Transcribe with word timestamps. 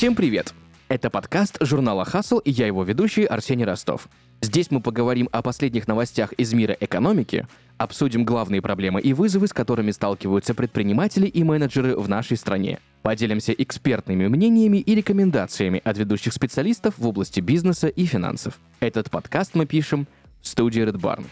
Всем 0.00 0.14
привет! 0.14 0.54
Это 0.88 1.10
подкаст 1.10 1.58
журнала 1.60 2.06
«Хасл» 2.06 2.38
и 2.38 2.50
я 2.50 2.66
его 2.66 2.84
ведущий 2.84 3.26
Арсений 3.26 3.66
Ростов. 3.66 4.08
Здесь 4.40 4.70
мы 4.70 4.80
поговорим 4.80 5.28
о 5.30 5.42
последних 5.42 5.86
новостях 5.86 6.32
из 6.32 6.54
мира 6.54 6.74
экономики, 6.80 7.46
обсудим 7.76 8.24
главные 8.24 8.62
проблемы 8.62 9.02
и 9.02 9.12
вызовы, 9.12 9.46
с 9.46 9.52
которыми 9.52 9.90
сталкиваются 9.90 10.54
предприниматели 10.54 11.26
и 11.26 11.44
менеджеры 11.44 11.96
в 11.96 12.08
нашей 12.08 12.38
стране. 12.38 12.78
Поделимся 13.02 13.52
экспертными 13.52 14.26
мнениями 14.26 14.78
и 14.78 14.94
рекомендациями 14.94 15.82
от 15.84 15.98
ведущих 15.98 16.32
специалистов 16.32 16.94
в 16.96 17.06
области 17.06 17.40
бизнеса 17.40 17.88
и 17.88 18.06
финансов. 18.06 18.58
Этот 18.80 19.10
подкаст 19.10 19.50
мы 19.52 19.66
пишем 19.66 20.08
в 20.40 20.48
студии 20.48 20.82
Red 20.82 20.96
Barn. 20.96 21.26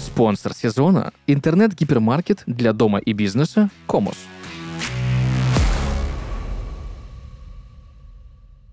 Спонсор 0.00 0.54
сезона– 0.54 1.12
интернет-гипермаркет 1.26 2.44
для 2.46 2.72
дома 2.72 3.00
и 3.00 3.12
бизнеса 3.12 3.68
«Комус». 3.86 4.16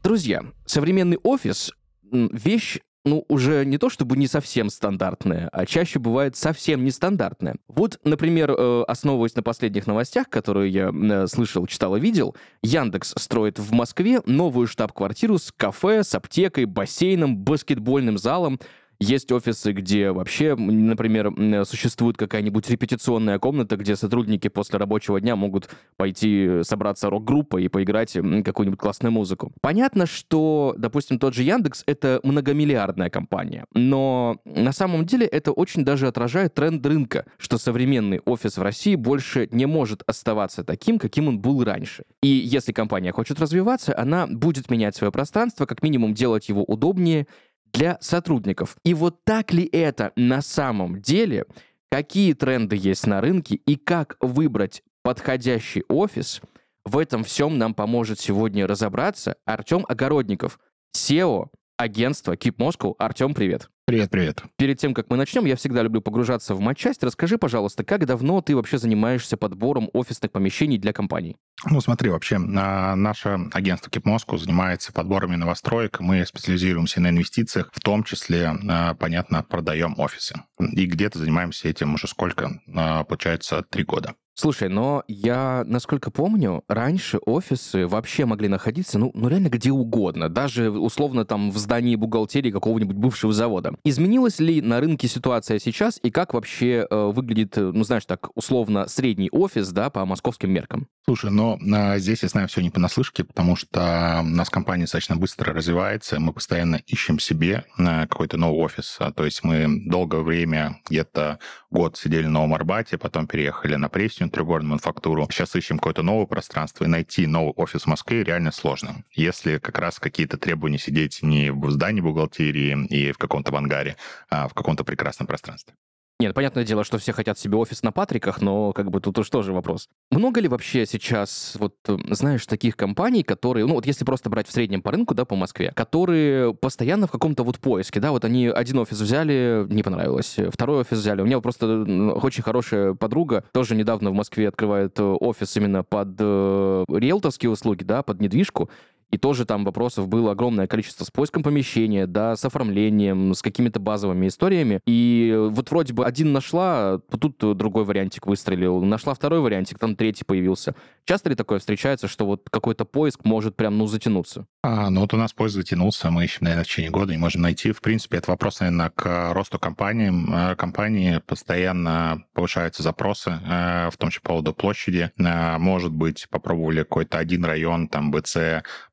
Друзья, 0.03 0.43
современный 0.65 1.17
офис– 1.23 1.71
вещь 2.11 2.79
ну, 3.05 3.25
уже 3.27 3.65
не 3.65 3.77
то 3.77 3.89
чтобы 3.89 4.17
не 4.17 4.27
совсем 4.27 4.69
стандартная, 4.69 5.49
а 5.51 5.65
чаще 5.65 5.99
бывает 5.99 6.35
совсем 6.35 6.83
нестандартная. 6.83 7.55
Вот, 7.67 7.99
например, 8.03 8.51
э, 8.51 8.83
основываясь 8.87 9.35
на 9.35 9.43
последних 9.43 9.87
новостях, 9.87 10.29
которые 10.29 10.71
я 10.71 10.91
э, 10.93 11.27
слышал, 11.27 11.65
читал 11.65 11.95
и 11.95 11.99
видел, 11.99 12.35
Яндекс 12.61 13.13
строит 13.17 13.57
в 13.57 13.71
Москве 13.71 14.21
новую 14.25 14.67
штаб-квартиру 14.67 15.37
с 15.37 15.51
кафе, 15.51 16.03
с 16.03 16.13
аптекой, 16.13 16.65
бассейном, 16.65 17.37
баскетбольным 17.37 18.17
залом, 18.17 18.59
есть 18.99 19.31
офисы, 19.31 19.71
где 19.71 20.11
вообще, 20.11 20.55
например, 20.55 21.65
существует 21.65 22.17
какая-нибудь 22.17 22.69
репетиционная 22.69 23.39
комната, 23.39 23.77
где 23.77 23.95
сотрудники 23.95 24.49
после 24.49 24.77
рабочего 24.77 25.21
дня 25.21 25.35
могут 25.35 25.69
пойти 25.97 26.61
собраться 26.63 27.09
рок-группой 27.09 27.63
и 27.63 27.67
поиграть 27.69 28.13
какую-нибудь 28.13 28.79
классную 28.79 29.11
музыку. 29.11 29.53
Понятно, 29.61 30.05
что, 30.05 30.75
допустим, 30.77 31.17
тот 31.19 31.33
же 31.33 31.43
Яндекс— 31.43 31.83
это 31.87 32.19
многомиллиардная 32.23 33.09
компания, 33.09 33.65
но 33.73 34.41
на 34.45 34.71
самом 34.71 35.05
деле 35.05 35.25
это 35.25 35.51
очень 35.51 35.85
даже 35.85 36.07
отражает 36.07 36.53
тренд 36.53 36.85
рынка, 36.85 37.25
что 37.37 37.57
современный 37.57 38.19
офис 38.25 38.57
в 38.57 38.61
России 38.61 38.95
больше 38.95 39.47
не 39.51 39.65
может 39.65 40.03
оставаться 40.07 40.63
таким, 40.63 40.99
каким 40.99 41.27
он 41.27 41.39
был 41.39 41.63
раньше. 41.63 42.03
И 42.21 42.27
если 42.27 42.73
компания 42.73 43.11
хочет 43.11 43.39
развиваться, 43.39 43.97
она 43.97 44.27
будет 44.27 44.69
менять 44.69 44.95
свое 44.95 45.11
пространство, 45.11 45.65
как 45.65 45.83
минимум 45.83 46.13
делать 46.13 46.49
его 46.49 46.63
удобнее, 46.63 47.27
для 47.73 47.97
сотрудников. 48.01 48.75
И 48.83 48.93
вот 48.93 49.23
так 49.23 49.53
ли 49.53 49.65
это 49.65 50.11
на 50.15 50.41
самом 50.41 51.01
деле? 51.01 51.45
Какие 51.91 52.33
тренды 52.33 52.75
есть 52.75 53.07
на 53.07 53.19
рынке 53.21 53.55
и 53.55 53.75
как 53.75 54.17
выбрать 54.19 54.83
подходящий 55.01 55.83
офис? 55.89 56.41
В 56.85 56.97
этом 56.97 57.23
всем 57.23 57.57
нам 57.57 57.73
поможет 57.73 58.19
сегодня 58.19 58.67
разобраться 58.67 59.35
Артем 59.45 59.85
Огородников, 59.87 60.59
SEO 60.95 61.49
агентства 61.77 62.33
Keep 62.33 62.57
Moscow. 62.57 62.93
Артем, 62.99 63.33
привет. 63.33 63.69
Привет, 63.85 64.11
привет. 64.11 64.43
Перед 64.57 64.77
тем, 64.77 64.93
как 64.93 65.09
мы 65.09 65.17
начнем, 65.17 65.45
я 65.45 65.55
всегда 65.55 65.81
люблю 65.81 66.01
погружаться 66.01 66.53
в 66.53 66.59
матчасть. 66.59 67.01
Расскажи, 67.03 67.37
пожалуйста, 67.37 67.83
как 67.83 68.05
давно 68.05 68.41
ты 68.41 68.55
вообще 68.55 68.77
занимаешься 68.77 69.37
подбором 69.37 69.89
офисных 69.93 70.31
помещений 70.31 70.77
для 70.77 70.93
компаний? 70.93 71.37
Ну, 71.65 71.81
смотри, 71.81 72.09
вообще, 72.09 72.37
а, 72.37 72.95
наше 72.95 73.37
агентство 73.51 73.89
Moscow 73.89 74.37
занимается 74.37 74.93
подборами 74.93 75.35
новостроек. 75.35 75.99
Мы 75.99 76.25
специализируемся 76.25 77.01
на 77.01 77.09
инвестициях, 77.09 77.69
в 77.73 77.79
том 77.81 78.03
числе, 78.03 78.55
а, 78.69 78.93
понятно, 78.93 79.43
продаем 79.43 79.95
офисы. 79.97 80.35
И 80.59 80.85
где-то 80.85 81.19
занимаемся 81.19 81.67
этим 81.67 81.93
уже 81.93 82.07
сколько? 82.07 82.61
А, 82.73 83.03
получается, 83.03 83.63
три 83.69 83.83
года. 83.83 84.15
Слушай, 84.39 84.69
но 84.69 85.03
я, 85.09 85.65
насколько 85.67 86.11
помню, 86.11 86.63
раньше 86.69 87.17
офисы 87.25 87.85
вообще 87.85 88.23
могли 88.23 88.47
находиться, 88.47 88.97
ну, 88.97 89.11
ну 89.13 89.27
реально 89.27 89.49
где 89.49 89.69
угодно, 89.69 90.29
даже 90.29 90.71
условно 90.71 91.25
там 91.25 91.51
в 91.51 91.57
здании 91.57 91.97
бухгалтерии 91.97 92.49
какого-нибудь 92.49 92.95
бывшего 92.95 93.33
завода. 93.33 93.73
Изменилась 93.83 94.39
ли 94.39 94.61
на 94.61 94.79
рынке 94.79 95.09
ситуация 95.09 95.59
сейчас 95.59 95.99
и 96.03 96.09
как 96.09 96.33
вообще 96.33 96.87
э, 96.89 97.11
выглядит, 97.13 97.57
ну, 97.57 97.83
знаешь, 97.83 98.05
так 98.05 98.29
условно 98.33 98.87
средний 98.87 99.29
офис, 99.29 99.73
да, 99.73 99.89
по 99.89 100.05
московским 100.05 100.51
меркам? 100.51 100.87
Слушай, 101.03 101.31
но 101.31 101.48
а, 101.73 101.97
здесь 101.97 102.23
я 102.23 102.29
знаю 102.29 102.47
все 102.47 102.61
не 102.61 102.69
понаслышке, 102.69 103.23
потому 103.23 103.55
что 103.55 104.19
у 104.21 104.27
нас 104.27 104.49
компания 104.49 104.83
достаточно 104.83 105.15
быстро 105.15 105.53
развивается, 105.53 106.19
мы 106.19 106.33
постоянно 106.33 106.81
ищем 106.85 107.19
себе 107.19 107.65
а, 107.77 108.07
какой-то 108.07 108.37
новый 108.37 108.59
офис. 108.59 108.97
А, 108.99 109.11
то 109.11 109.25
есть 109.25 109.43
мы 109.43 109.81
долгое 109.85 110.21
время, 110.21 110.81
где-то 110.89 111.39
год 111.71 111.97
сидели 111.97 112.25
на 112.25 112.31
Новом 112.31 112.53
Арбате, 112.53 112.97
потом 112.97 113.27
переехали 113.27 113.75
на 113.75 113.89
Пресню, 113.89 114.29
трехгорную 114.29 114.69
мануфактуру. 114.69 115.27
Сейчас 115.31 115.55
ищем 115.55 115.77
какое-то 115.77 116.03
новое 116.03 116.25
пространство, 116.25 116.83
и 116.83 116.87
найти 116.87 117.25
новый 117.27 117.53
офис 117.53 117.83
в 117.83 117.87
Москве 117.87 118.23
реально 118.23 118.51
сложно. 118.51 119.03
Если 119.11 119.57
как 119.57 119.79
раз 119.79 119.99
какие-то 119.99 120.37
требования 120.37 120.79
сидеть 120.79 121.19
не 121.21 121.51
в 121.51 121.71
здании 121.71 122.01
бухгалтерии 122.01 122.85
и 122.89 123.11
в 123.11 123.17
каком-то 123.17 123.55
ангаре, 123.57 123.97
а 124.29 124.47
в 124.47 124.53
каком-то 124.53 124.83
прекрасном 124.83 125.27
пространстве. 125.27 125.75
Нет, 126.21 126.35
понятное 126.35 126.65
дело, 126.65 126.83
что 126.83 126.97
все 126.97 127.13
хотят 127.13 127.39
себе 127.39 127.55
офис 127.55 127.81
на 127.81 127.93
Патриках, 127.93 128.41
но 128.41 128.73
как 128.73 128.91
бы 128.91 128.99
тут 128.99 129.17
уж 129.19 129.29
тоже 129.29 129.53
вопрос. 129.53 129.87
Много 130.11 130.41
ли 130.41 130.49
вообще 130.49 130.85
сейчас, 130.85 131.55
вот, 131.57 131.75
знаешь, 132.09 132.45
таких 132.45 132.75
компаний, 132.75 133.23
которые, 133.23 133.65
ну 133.65 133.75
вот 133.75 133.85
если 133.85 134.03
просто 134.03 134.29
брать 134.29 134.45
в 134.45 134.51
среднем 134.51 134.81
по 134.81 134.91
рынку, 134.91 135.15
да, 135.15 135.23
по 135.23 135.37
Москве, 135.37 135.71
которые 135.73 136.53
постоянно 136.53 137.07
в 137.07 137.11
каком-то 137.11 137.43
вот 137.43 137.59
поиске, 137.59 138.01
да, 138.01 138.11
вот 138.11 138.25
они 138.25 138.47
один 138.47 138.79
офис 138.79 138.99
взяли, 138.99 139.65
не 139.69 139.81
понравилось, 139.81 140.35
второй 140.51 140.81
офис 140.81 140.97
взяли. 140.97 141.21
У 141.21 141.25
меня 141.25 141.39
просто 141.39 141.83
очень 142.21 142.43
хорошая 142.43 142.95
подруга, 142.95 143.45
тоже 143.53 143.77
недавно 143.77 144.09
в 144.09 144.13
Москве 144.13 144.49
открывает 144.49 144.99
э, 144.99 145.03
офис 145.03 145.55
именно 145.55 145.85
под 145.85 146.17
э, 146.19 146.83
риэлторские 146.89 147.49
услуги, 147.49 147.85
да, 147.85 148.03
под 148.03 148.19
недвижку, 148.19 148.69
и 149.11 149.17
тоже 149.17 149.45
там 149.45 149.65
вопросов 149.65 150.07
было 150.07 150.31
огромное 150.31 150.67
количество 150.67 151.03
с 151.03 151.11
поиском 151.11 151.43
помещения, 151.43 152.05
да, 152.05 152.35
с 152.35 152.45
оформлением, 152.45 153.33
с 153.33 153.41
какими-то 153.41 153.79
базовыми 153.79 154.27
историями. 154.27 154.81
И 154.85 155.35
вот 155.49 155.71
вроде 155.71 155.93
бы 155.93 156.05
один 156.05 156.31
нашла, 156.31 156.99
тут 157.19 157.37
другой 157.57 157.85
вариантик 157.85 158.27
выстрелил, 158.27 158.81
нашла 158.81 159.13
второй 159.13 159.39
вариантик, 159.39 159.79
там 159.79 159.95
третий 159.95 160.23
появился. 160.25 160.75
Часто 161.05 161.29
ли 161.29 161.35
такое 161.35 161.59
встречается, 161.59 162.07
что 162.07 162.25
вот 162.25 162.47
какой-то 162.49 162.85
поиск 162.85 163.25
может 163.25 163.55
прям, 163.55 163.77
ну, 163.77 163.87
затянуться? 163.87 164.45
А, 164.61 164.89
ну 164.89 165.01
вот 165.01 165.13
у 165.13 165.17
нас 165.17 165.33
поиск 165.33 165.55
затянулся, 165.55 166.11
мы 166.11 166.25
ищем, 166.25 166.39
наверное, 166.41 166.63
в 166.63 166.67
течение 166.67 166.91
года, 166.91 167.11
не 167.11 167.17
можем 167.17 167.41
найти. 167.41 167.71
В 167.71 167.81
принципе, 167.81 168.17
это 168.17 168.31
вопрос, 168.31 168.59
наверное, 168.59 168.91
к 168.91 169.33
росту 169.33 169.57
компании. 169.57 170.11
Э, 170.51 170.55
компании 170.55 171.19
постоянно 171.25 172.23
повышаются 172.33 172.83
запросы, 172.83 173.31
э, 173.31 173.89
в 173.89 173.97
том 173.97 174.09
числе 174.09 174.21
по 174.21 174.29
поводу 174.29 174.53
площади. 174.53 175.11
Э, 175.17 175.57
может 175.57 175.91
быть, 175.91 176.27
попробовали 176.29 176.79
какой-то 176.79 177.17
один 177.17 177.45
район, 177.45 177.87
там, 177.87 178.11
БЦ, 178.11 178.37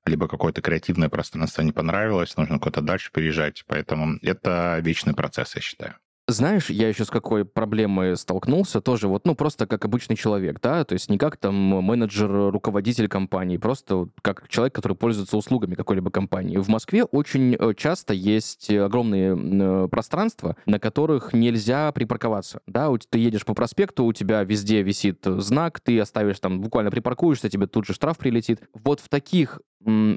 либо 0.07 0.29
какое-то 0.29 0.63
креативное 0.63 1.09
пространство 1.09 1.63
не 1.63 1.73
понравилось, 1.73 2.37
нужно 2.37 2.59
куда-то 2.59 2.81
дальше 2.81 3.11
переезжать. 3.13 3.65
Поэтому 3.67 4.19
это 4.23 4.79
вечный 4.81 5.15
процесс, 5.15 5.55
я 5.57 5.61
считаю. 5.61 5.97
Знаешь, 6.29 6.71
я 6.71 6.89
еще 6.89 7.05
с 7.05 7.11
какой 7.11 7.45
проблемой 7.45 8.17
столкнулся, 8.17 8.81
тоже 8.81 9.07
вот, 9.07 9.25
ну, 9.27 9.37
просто 9.37 9.69
как 9.69 9.85
обычный 9.85 10.17
человек, 10.17 10.61
да, 10.61 10.85
то 10.85 10.95
есть 10.95 11.09
не 11.09 11.19
как 11.19 11.37
там 11.37 11.55
менеджер, 11.55 12.51
руководитель 12.51 13.07
компании, 13.07 13.59
просто 13.59 14.09
как 14.23 14.49
человек, 14.49 14.75
который 14.75 14.97
пользуется 14.97 15.37
услугами 15.37 15.77
какой-либо 15.77 16.11
компании. 16.11 16.57
В 16.57 16.67
Москве 16.67 17.05
очень 17.05 17.55
э, 17.55 17.75
часто 17.77 18.13
есть 18.13 18.69
огромные 18.71 19.37
э, 19.37 19.89
пространства, 19.89 20.57
на 20.67 20.81
которых 20.81 21.33
нельзя 21.33 21.93
припарковаться, 21.93 22.61
да, 22.67 22.91
ты 23.09 23.21
едешь 23.21 23.45
по 23.45 23.55
проспекту, 23.55 24.05
у 24.05 24.13
тебя 24.13 24.43
везде 24.43 24.83
висит 24.83 25.21
знак, 25.25 25.79
ты 25.79 26.01
оставишь 26.01 26.41
там, 26.41 26.61
буквально 26.61 26.91
припаркуешься, 26.91 27.49
тебе 27.49 27.69
тут 27.69 27.87
же 27.87 27.93
штраф 27.93 28.19
прилетит. 28.19 28.63
Вот 28.75 28.99
в 28.99 29.09
таких 29.09 29.61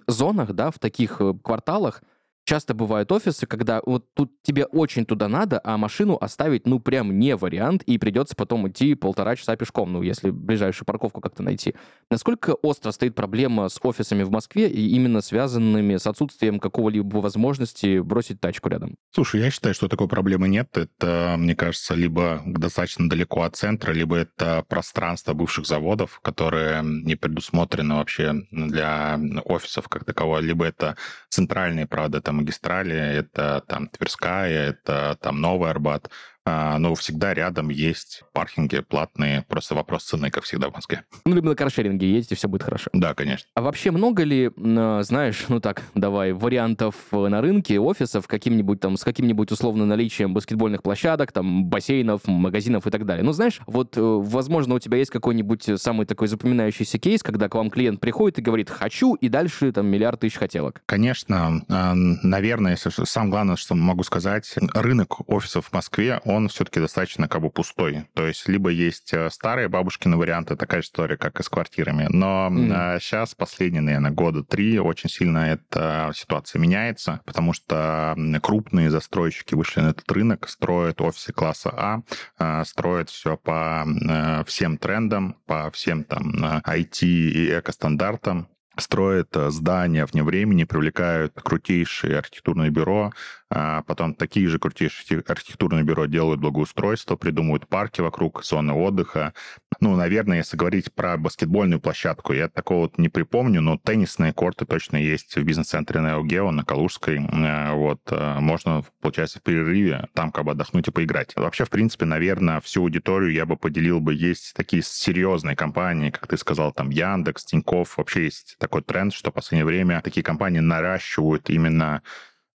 зонах, 0.07 0.54
да, 0.54 0.72
в 0.72 0.80
таких 0.80 1.22
э, 1.22 1.33
кварталах 1.44 2.01
часто 2.50 2.74
бывают 2.74 3.12
офисы, 3.12 3.46
когда 3.46 3.80
вот 3.86 4.12
тут 4.16 4.31
тебе 4.42 4.66
очень 4.66 5.06
туда 5.06 5.28
надо, 5.28 5.62
а 5.63 5.78
машину 5.78 6.18
оставить, 6.19 6.66
ну, 6.66 6.80
прям 6.80 7.19
не 7.19 7.36
вариант, 7.36 7.84
и 7.84 8.00
придется 8.00 8.36
потом 8.36 8.68
идти 8.68 8.96
полтора 8.96 9.36
часа 9.36 9.56
пешком, 9.56 9.94
ну, 9.94 10.01
если 10.01 10.31
ближайшую 10.31 10.88
парковку 10.88 11.22
как-то 11.22 11.44
найти. 11.44 11.75
Насколько 12.10 12.56
остро 12.56 12.90
стоит 12.90 13.13
проблема 13.13 13.69
с 13.69 13.80
офисами 13.84 14.24
в 14.24 14.31
Москве 14.31 14.68
и 14.68 14.90
именно 14.96 15.22
связанными 15.22 15.98
с 15.98 16.07
отсутствием 16.07 16.60
какого-либо 16.60 17.18
возможности 17.18 18.00
бросить 18.00 18.42
тачку 18.42 18.69
рядом? 18.69 18.95
Слушай, 19.13 19.42
я 19.42 19.52
считаю, 19.52 19.75
что 19.75 19.88
такой 19.88 20.07
проблемы 20.07 20.48
нет. 20.48 20.75
Это, 20.75 21.36
мне 21.38 21.56
кажется, 21.56 21.94
либо 21.94 22.42
достаточно 22.48 23.07
далеко 23.07 23.44
от 23.44 23.57
центра, 23.57 23.92
либо 23.92 24.16
это 24.16 24.66
пространство 24.68 25.34
бывших 25.34 25.68
заводов, 25.68 26.19
которые 26.22 26.81
не 26.84 27.16
предусмотрены 27.16 27.95
вообще 27.95 28.34
для 28.50 29.19
офисов 29.45 29.88
как 29.88 30.04
такового, 30.04 30.40
либо 30.40 30.66
это 30.66 30.98
центральные, 31.30 31.86
правда, 31.86 32.22
там 32.22 32.38
магистрали, 32.39 32.95
это 32.95 33.63
там 33.68 33.88
Тверская, 33.88 34.69
это 34.69 35.18
там 35.21 35.41
Новый 35.41 35.69
Арбат. 35.69 36.09
А, 36.45 36.77
но 36.80 36.95
всегда 36.95 37.33
рядом 37.33 37.69
есть 37.69 38.24
паркинги 38.33 38.80
платные, 38.80 39.45
просто 39.47 39.75
вопрос 39.75 40.03
цены, 40.03 40.31
как 40.31 40.44
всегда 40.44 40.69
в 40.69 40.74
Москве. 40.74 41.03
Ну, 41.25 41.36
либо 41.36 41.50
на 41.50 41.56
каршеринге 41.56 42.12
ездите, 42.12 42.36
все 42.36 42.47
будет 42.47 42.63
хорошо. 42.63 42.89
Да, 42.94 43.13
конечно. 43.13 43.47
А 43.56 43.62
вообще 43.62 43.91
много 43.91 44.24
ли, 44.24 44.51
знаешь, 44.56 45.45
ну 45.50 45.59
так, 45.59 45.83
давай, 45.95 46.31
вариантов 46.31 46.95
на 47.12 47.41
рынке 47.41 47.80
офисов 47.80 48.27
каким-нибудь 48.27 48.80
там, 48.80 48.97
с 48.97 49.03
каким-нибудь 49.03 49.51
условно 49.51 49.86
наличием 49.86 50.33
баскетбольных 50.33 50.81
площадок, 50.81 51.31
там, 51.31 51.65
бассейнов, 51.65 52.21
магазинов 52.27 52.88
и 52.88 52.89
так 52.89 53.06
далее? 53.06 53.24
Ну, 53.24 53.31
знаешь, 53.31 53.62
вот, 53.68 53.97
э, 53.97 54.01
возможно, 54.01 54.75
у 54.75 54.80
тебя 54.80 54.97
есть 54.97 55.12
какой-нибудь 55.12 55.80
самый 55.80 56.06
такой 56.06 56.27
запоминающийся 56.27 56.97
кейс, 56.97 57.21
когда 57.21 57.50
к 57.50 57.56
вам 57.56 57.69
клиент 57.69 58.00
приходит 58.00 58.39
и 58.39 58.42
говорит 58.42 58.69
«хочу», 58.69 59.15
и 59.15 59.30
дальше 59.30 59.71
там 59.71 59.88
миллиард 59.88 60.21
тысяч 60.21 60.38
хотелок. 60.38 60.81
Конечно. 60.85 61.62
Наверное, 61.68 62.71
если 62.71 62.89
самое 63.06 63.31
главное, 63.31 63.56
что 63.56 63.75
могу 63.75 64.03
сказать, 64.03 64.56
рынок 64.74 65.30
офисов 65.30 65.68
в 65.68 65.74
Москве, 65.74 66.21
он 66.30 66.48
все-таки 66.48 66.80
достаточно 66.80 67.28
как 67.28 67.42
бы 67.42 67.50
пустой. 67.50 68.06
То 68.14 68.28
есть 68.28 68.48
либо 68.48 68.70
есть 68.70 69.14
э, 69.14 69.30
старые 69.31 69.68
бабушкины 69.68 70.16
варианты, 70.16 70.56
такая 70.56 70.81
история, 70.81 71.18
как 71.18 71.40
и 71.40 71.44
с 71.44 71.50
квартирами, 71.50 72.08
но 72.10 72.50
mm. 72.52 73.00
сейчас 73.00 73.34
последние, 73.34 73.81
наверное, 73.81 74.12
года 74.12 74.44
три 74.44 74.80
очень 74.80 75.10
сильно 75.10 75.40
эта 75.40 76.12
ситуация 76.14 76.60
меняется, 76.60 77.22
потому 77.26 77.54
что 77.54 78.16
крупные 78.42 78.92
застройщики 78.92 79.56
вышли 79.56 79.81
на 79.81 79.90
этот 79.90 80.10
рынок, 80.12 80.48
строят 80.50 81.02
офисы 81.02 81.34
класса 81.34 81.74
А, 81.76 82.02
а 82.38 82.64
строят 82.66 83.10
все 83.10 83.36
по 83.36 83.86
э, 83.88 84.44
всем 84.46 84.78
трендам, 84.78 85.36
по 85.48 85.72
всем 85.72 86.04
там 86.04 86.36
IT 86.64 87.04
и 87.06 87.58
эко-стандартам, 87.58 88.50
строят 88.80 89.36
э, 89.36 89.50
здания 89.50 90.06
вне 90.06 90.24
времени, 90.24 90.64
привлекают 90.64 91.34
крутейшие 91.36 92.18
архитектурные 92.18 92.70
бюро, 92.70 93.12
а 93.51 93.81
потом 93.84 94.13
такие 94.13 94.48
же 94.48 94.60
крутейшие 94.60 95.24
архитектурные 95.28 95.84
бюро 95.84 96.06
делают 96.06 96.40
благоустройство, 96.40 97.16
придумывают 97.16 97.68
парки 97.68 98.01
вокруг, 98.01 98.44
зоны 98.44 98.74
отдыха. 98.74 99.34
Ну, 99.80 99.96
наверное, 99.96 100.38
если 100.38 100.56
говорить 100.56 100.94
про 100.94 101.18
баскетбольную 101.18 101.80
площадку, 101.80 102.34
я 102.34 102.48
такого 102.48 102.81
вот 102.81 102.98
не 102.98 103.10
припомню, 103.10 103.62
но 103.62 103.78
теннисные 103.78 104.34
корты 104.34 104.66
точно 104.66 104.98
есть 104.98 105.36
в 105.36 105.44
бизнес-центре 105.44 106.00
Neo 106.00 106.22
Geo 106.22 106.51
на 106.51 106.63
Калужской. 106.63 107.18
Э, 107.18 107.74
вот, 107.74 108.01
э, 108.12 108.40
можно, 108.40 108.84
получается, 109.01 109.40
в 109.40 109.42
перерыве 109.42 110.07
там 110.13 110.31
как 110.31 110.45
бы 110.45 110.52
отдохнуть 110.52 110.88
и 110.88 110.92
поиграть. 110.92 111.36
Вообще, 111.36 111.66
в 111.66 111.69
принципе, 111.69 112.06
наверное, 112.06 112.60
всю 112.60 112.84
аудиторию 112.84 113.31
я 113.31 113.45
бы 113.45 113.57
поделил 113.57 114.00
бы. 114.00 114.13
Есть 114.13 114.54
такие 114.54 114.84
серьезные 114.84 115.56
компании, 115.56 116.12
как 116.12 116.28
ты 116.28 116.38
сказал, 116.38 116.72
там 116.72 116.90
Яндекс, 116.90 117.45
Тинькофф. 117.45 117.98
Вообще 117.98 118.25
есть 118.25 118.57
такой 118.60 118.84
тренд, 118.84 119.13
что 119.13 119.31
в 119.31 119.34
последнее 119.34 119.66
время 119.66 120.02
такие 120.02 120.24
компании 120.24 120.60
наращивают 120.60 121.50
именно 121.50 122.04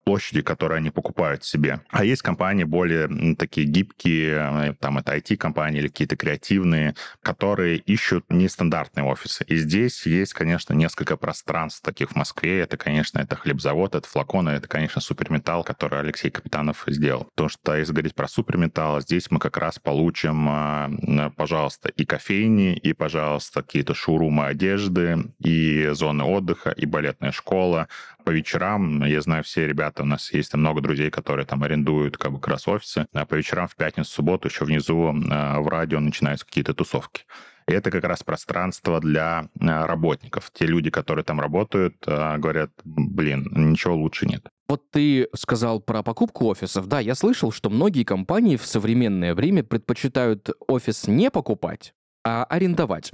площади, 0.05 0.43
которые 0.43 0.79
они 0.79 0.91
покупают 0.91 1.45
себе. 1.45 1.81
А 1.91 2.05
есть 2.05 2.23
компании 2.23 2.65
более 2.65 3.35
такие 3.37 3.67
гибкие, 3.67 4.69
э, 4.71 4.75
там 4.79 4.99
это 4.99 5.17
IT-компании 5.17 5.81
или 5.81 5.89
какие-то 5.89 6.17
креативные, 6.17 6.95
которые 7.23 7.79
ищут 7.79 8.27
нестандартные 8.29 9.05
офисы. 9.05 9.45
И 9.49 9.57
здесь 9.57 10.07
есть, 10.07 10.35
конечно, 10.35 10.75
несколько 10.75 11.17
пространств 11.17 11.83
таких 11.83 12.11
в 12.11 12.17
Москве. 12.17 12.61
Это, 12.61 12.77
конечно, 12.77 13.19
это 13.19 13.37
хлебзавод, 13.37 13.95
это 13.95 14.07
флаконы, 14.07 14.51
это, 14.51 14.69
конечно, 14.69 15.01
суперметалл, 15.01 15.65
который 15.65 16.01
Алексей 16.01 16.31
Капитанов 16.31 16.85
сделал. 16.87 17.25
Потому 17.35 17.49
что, 17.49 17.75
если 17.75 17.93
говорить 17.93 18.15
про 18.15 18.29
суперметалл, 18.29 19.01
здесь 19.01 19.31
мы 19.31 19.39
как 19.39 19.57
раз 19.57 19.79
получим, 19.79 20.49
э, 20.49 21.31
пожалуйста, 21.37 21.89
и 21.89 22.05
кофейни, 22.05 22.77
и, 22.77 22.93
пожалуйста, 22.93 23.63
какие-то 23.63 23.95
шоурумы 23.95 24.47
одежды, 24.47 25.25
и 25.39 25.89
зоны 25.93 26.25
отдыха, 26.25 26.71
и 26.71 26.87
балетная 26.87 27.33
школа, 27.33 27.89
по 28.25 28.31
вечерам, 28.31 29.05
я 29.05 29.21
знаю, 29.21 29.45
все 29.45 29.67
ребята, 29.67 30.03
у 30.03 30.07
нас 30.07 30.33
есть 30.33 30.51
там 30.51 30.61
много 30.61 30.81
друзей, 30.81 31.11
которые 31.11 31.47
там 31.47 31.63
арендуют 31.63 32.17
как 32.17 32.33
бы 32.33 32.41
как 32.41 32.49
раз 32.49 32.67
офисы, 32.67 33.07
а 33.13 33.27
по 33.27 33.35
вечерам 33.35 33.69
в 33.69 33.77
пятницу, 33.77 34.11
субботу 34.11 34.49
еще 34.49 34.65
внизу 34.65 35.13
э, 35.13 35.59
в 35.61 35.69
радио 35.69 36.01
начинаются 36.01 36.47
какие-то 36.47 36.75
тусовки. 36.75 37.25
И 37.67 37.73
это 37.73 37.91
как 37.91 38.05
раз 38.05 38.23
пространство 38.23 39.01
для 39.01 39.49
э, 39.61 39.87
работников. 39.87 40.51
Те 40.53 40.67
люди, 40.67 40.91
которые 40.91 41.25
там 41.25 41.41
работают, 41.41 41.97
э, 42.07 42.39
говорят, 42.39 42.71
блин, 42.85 43.51
ничего 43.55 43.95
лучше 43.95 44.27
нет. 44.27 44.49
Вот 44.69 44.91
ты 44.91 45.29
сказал 45.35 45.81
про 45.81 46.03
покупку 46.03 46.47
офисов. 46.47 46.87
Да, 46.87 47.01
я 47.01 47.15
слышал, 47.15 47.53
что 47.53 47.71
многие 47.71 48.05
компании 48.05 48.57
в 48.57 48.67
современное 48.67 49.35
время 49.35 49.63
предпочитают 49.63 50.51
офис 50.67 51.07
не 51.07 51.31
покупать, 51.31 51.95
а 52.25 52.45
арендовать. 52.45 53.13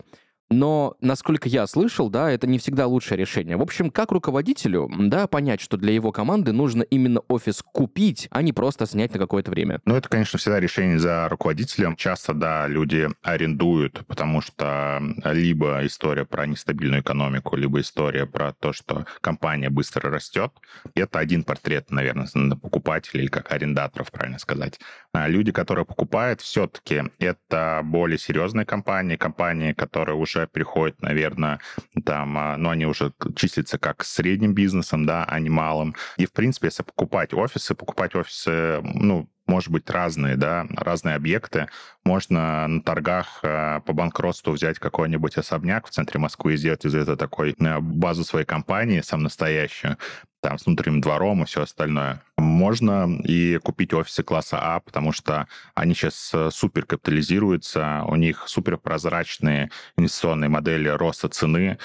Но, 0.50 0.96
насколько 1.00 1.48
я 1.48 1.66
слышал, 1.68 2.10
да, 2.10 2.28
это 2.30 2.48
не 2.48 2.58
всегда 2.58 2.88
лучшее 2.88 3.18
решение. 3.18 3.56
В 3.56 3.62
общем, 3.62 3.90
как 3.90 4.10
руководителю, 4.10 4.90
да, 4.98 5.28
понять, 5.28 5.60
что 5.60 5.76
для 5.76 5.92
его 5.92 6.10
команды 6.10 6.50
нужно 6.52 6.82
именно 6.82 7.20
офис 7.28 7.62
купить, 7.62 8.26
а 8.32 8.42
не 8.42 8.52
просто 8.52 8.84
снять 8.86 9.12
на 9.12 9.20
какое-то 9.20 9.52
время. 9.52 9.80
Ну, 9.84 9.94
это, 9.94 10.08
конечно, 10.08 10.40
всегда 10.40 10.58
решение 10.58 10.98
за 10.98 11.28
руководителем. 11.28 11.94
Часто, 11.94 12.34
да, 12.34 12.66
люди 12.66 13.08
арендуют, 13.22 14.04
потому 14.08 14.40
что 14.40 15.00
либо 15.24 15.86
история 15.86 16.24
про 16.24 16.46
нестабильную 16.46 17.02
экономику, 17.02 17.54
либо 17.54 17.80
история 17.80 18.26
про 18.26 18.52
то, 18.52 18.72
что 18.72 19.06
компания 19.20 19.70
быстро 19.70 20.10
растет. 20.10 20.52
Это 20.96 21.20
один 21.20 21.44
портрет, 21.44 21.92
наверное, 21.92 22.26
покупателей, 22.60 23.28
как 23.28 23.52
арендаторов, 23.52 24.10
правильно 24.10 24.40
сказать. 24.40 24.80
А 25.12 25.28
люди, 25.28 25.52
которые 25.52 25.84
покупают, 25.84 26.40
все-таки 26.40 27.04
это 27.20 27.82
более 27.84 28.18
серьезные 28.18 28.66
компании, 28.66 29.14
компании, 29.14 29.72
которые 29.72 30.16
уже 30.16 30.39
уже 30.40 30.46
переходят, 30.46 31.02
наверное, 31.02 31.60
там, 32.04 32.36
а, 32.38 32.56
но 32.56 32.70
они 32.70 32.86
уже 32.86 33.12
числятся 33.36 33.78
как 33.78 34.04
средним 34.04 34.54
бизнесом, 34.54 35.06
да, 35.06 35.24
а 35.24 35.38
не 35.40 35.50
малым. 35.50 35.94
И, 36.16 36.26
в 36.26 36.32
принципе, 36.32 36.68
если 36.68 36.82
покупать 36.82 37.34
офисы, 37.34 37.74
покупать 37.74 38.14
офисы, 38.14 38.80
ну, 38.82 39.28
может 39.46 39.70
быть, 39.70 39.90
разные, 39.90 40.36
да, 40.36 40.66
разные 40.76 41.16
объекты. 41.16 41.68
Можно 42.10 42.66
на 42.66 42.82
торгах 42.82 43.38
э, 43.44 43.78
по 43.86 43.92
банкротству 43.92 44.52
взять 44.52 44.80
какой-нибудь 44.80 45.36
особняк 45.36 45.86
в 45.86 45.90
центре 45.90 46.18
Москвы 46.18 46.54
и 46.54 46.56
сделать 46.56 46.84
из 46.84 46.92
этого 46.92 47.16
такой 47.16 47.52
э, 47.52 47.78
базу 47.78 48.24
своей 48.24 48.44
компании, 48.44 49.00
сам 49.00 49.22
настоящую, 49.22 49.96
там, 50.42 50.58
с 50.58 50.66
внутренним 50.66 51.02
двором 51.02 51.44
и 51.44 51.46
все 51.46 51.62
остальное. 51.62 52.20
Можно 52.36 53.16
и 53.22 53.58
купить 53.58 53.94
офисы 53.94 54.24
класса 54.24 54.58
А, 54.60 54.80
потому 54.80 55.12
что 55.12 55.46
они 55.76 55.94
сейчас 55.94 56.32
э, 56.34 56.50
супер 56.50 56.84
капитализируются, 56.84 58.02
у 58.08 58.16
них 58.16 58.42
супер 58.48 58.76
прозрачные 58.76 59.70
инвестиционные 59.96 60.48
модели 60.48 60.88
роста 60.88 61.28
цены. 61.28 61.78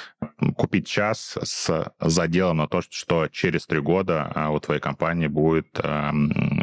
Купить 0.57 0.87
час 0.87 1.37
с 1.39 1.93
заделом 1.99 2.57
на 2.57 2.67
то, 2.67 2.81
что 2.81 3.27
через 3.27 3.67
три 3.67 3.79
года 3.79 4.49
у 4.51 4.59
твоей 4.59 4.81
компании 4.81 5.27
будет 5.27 5.67
э, 5.83 6.11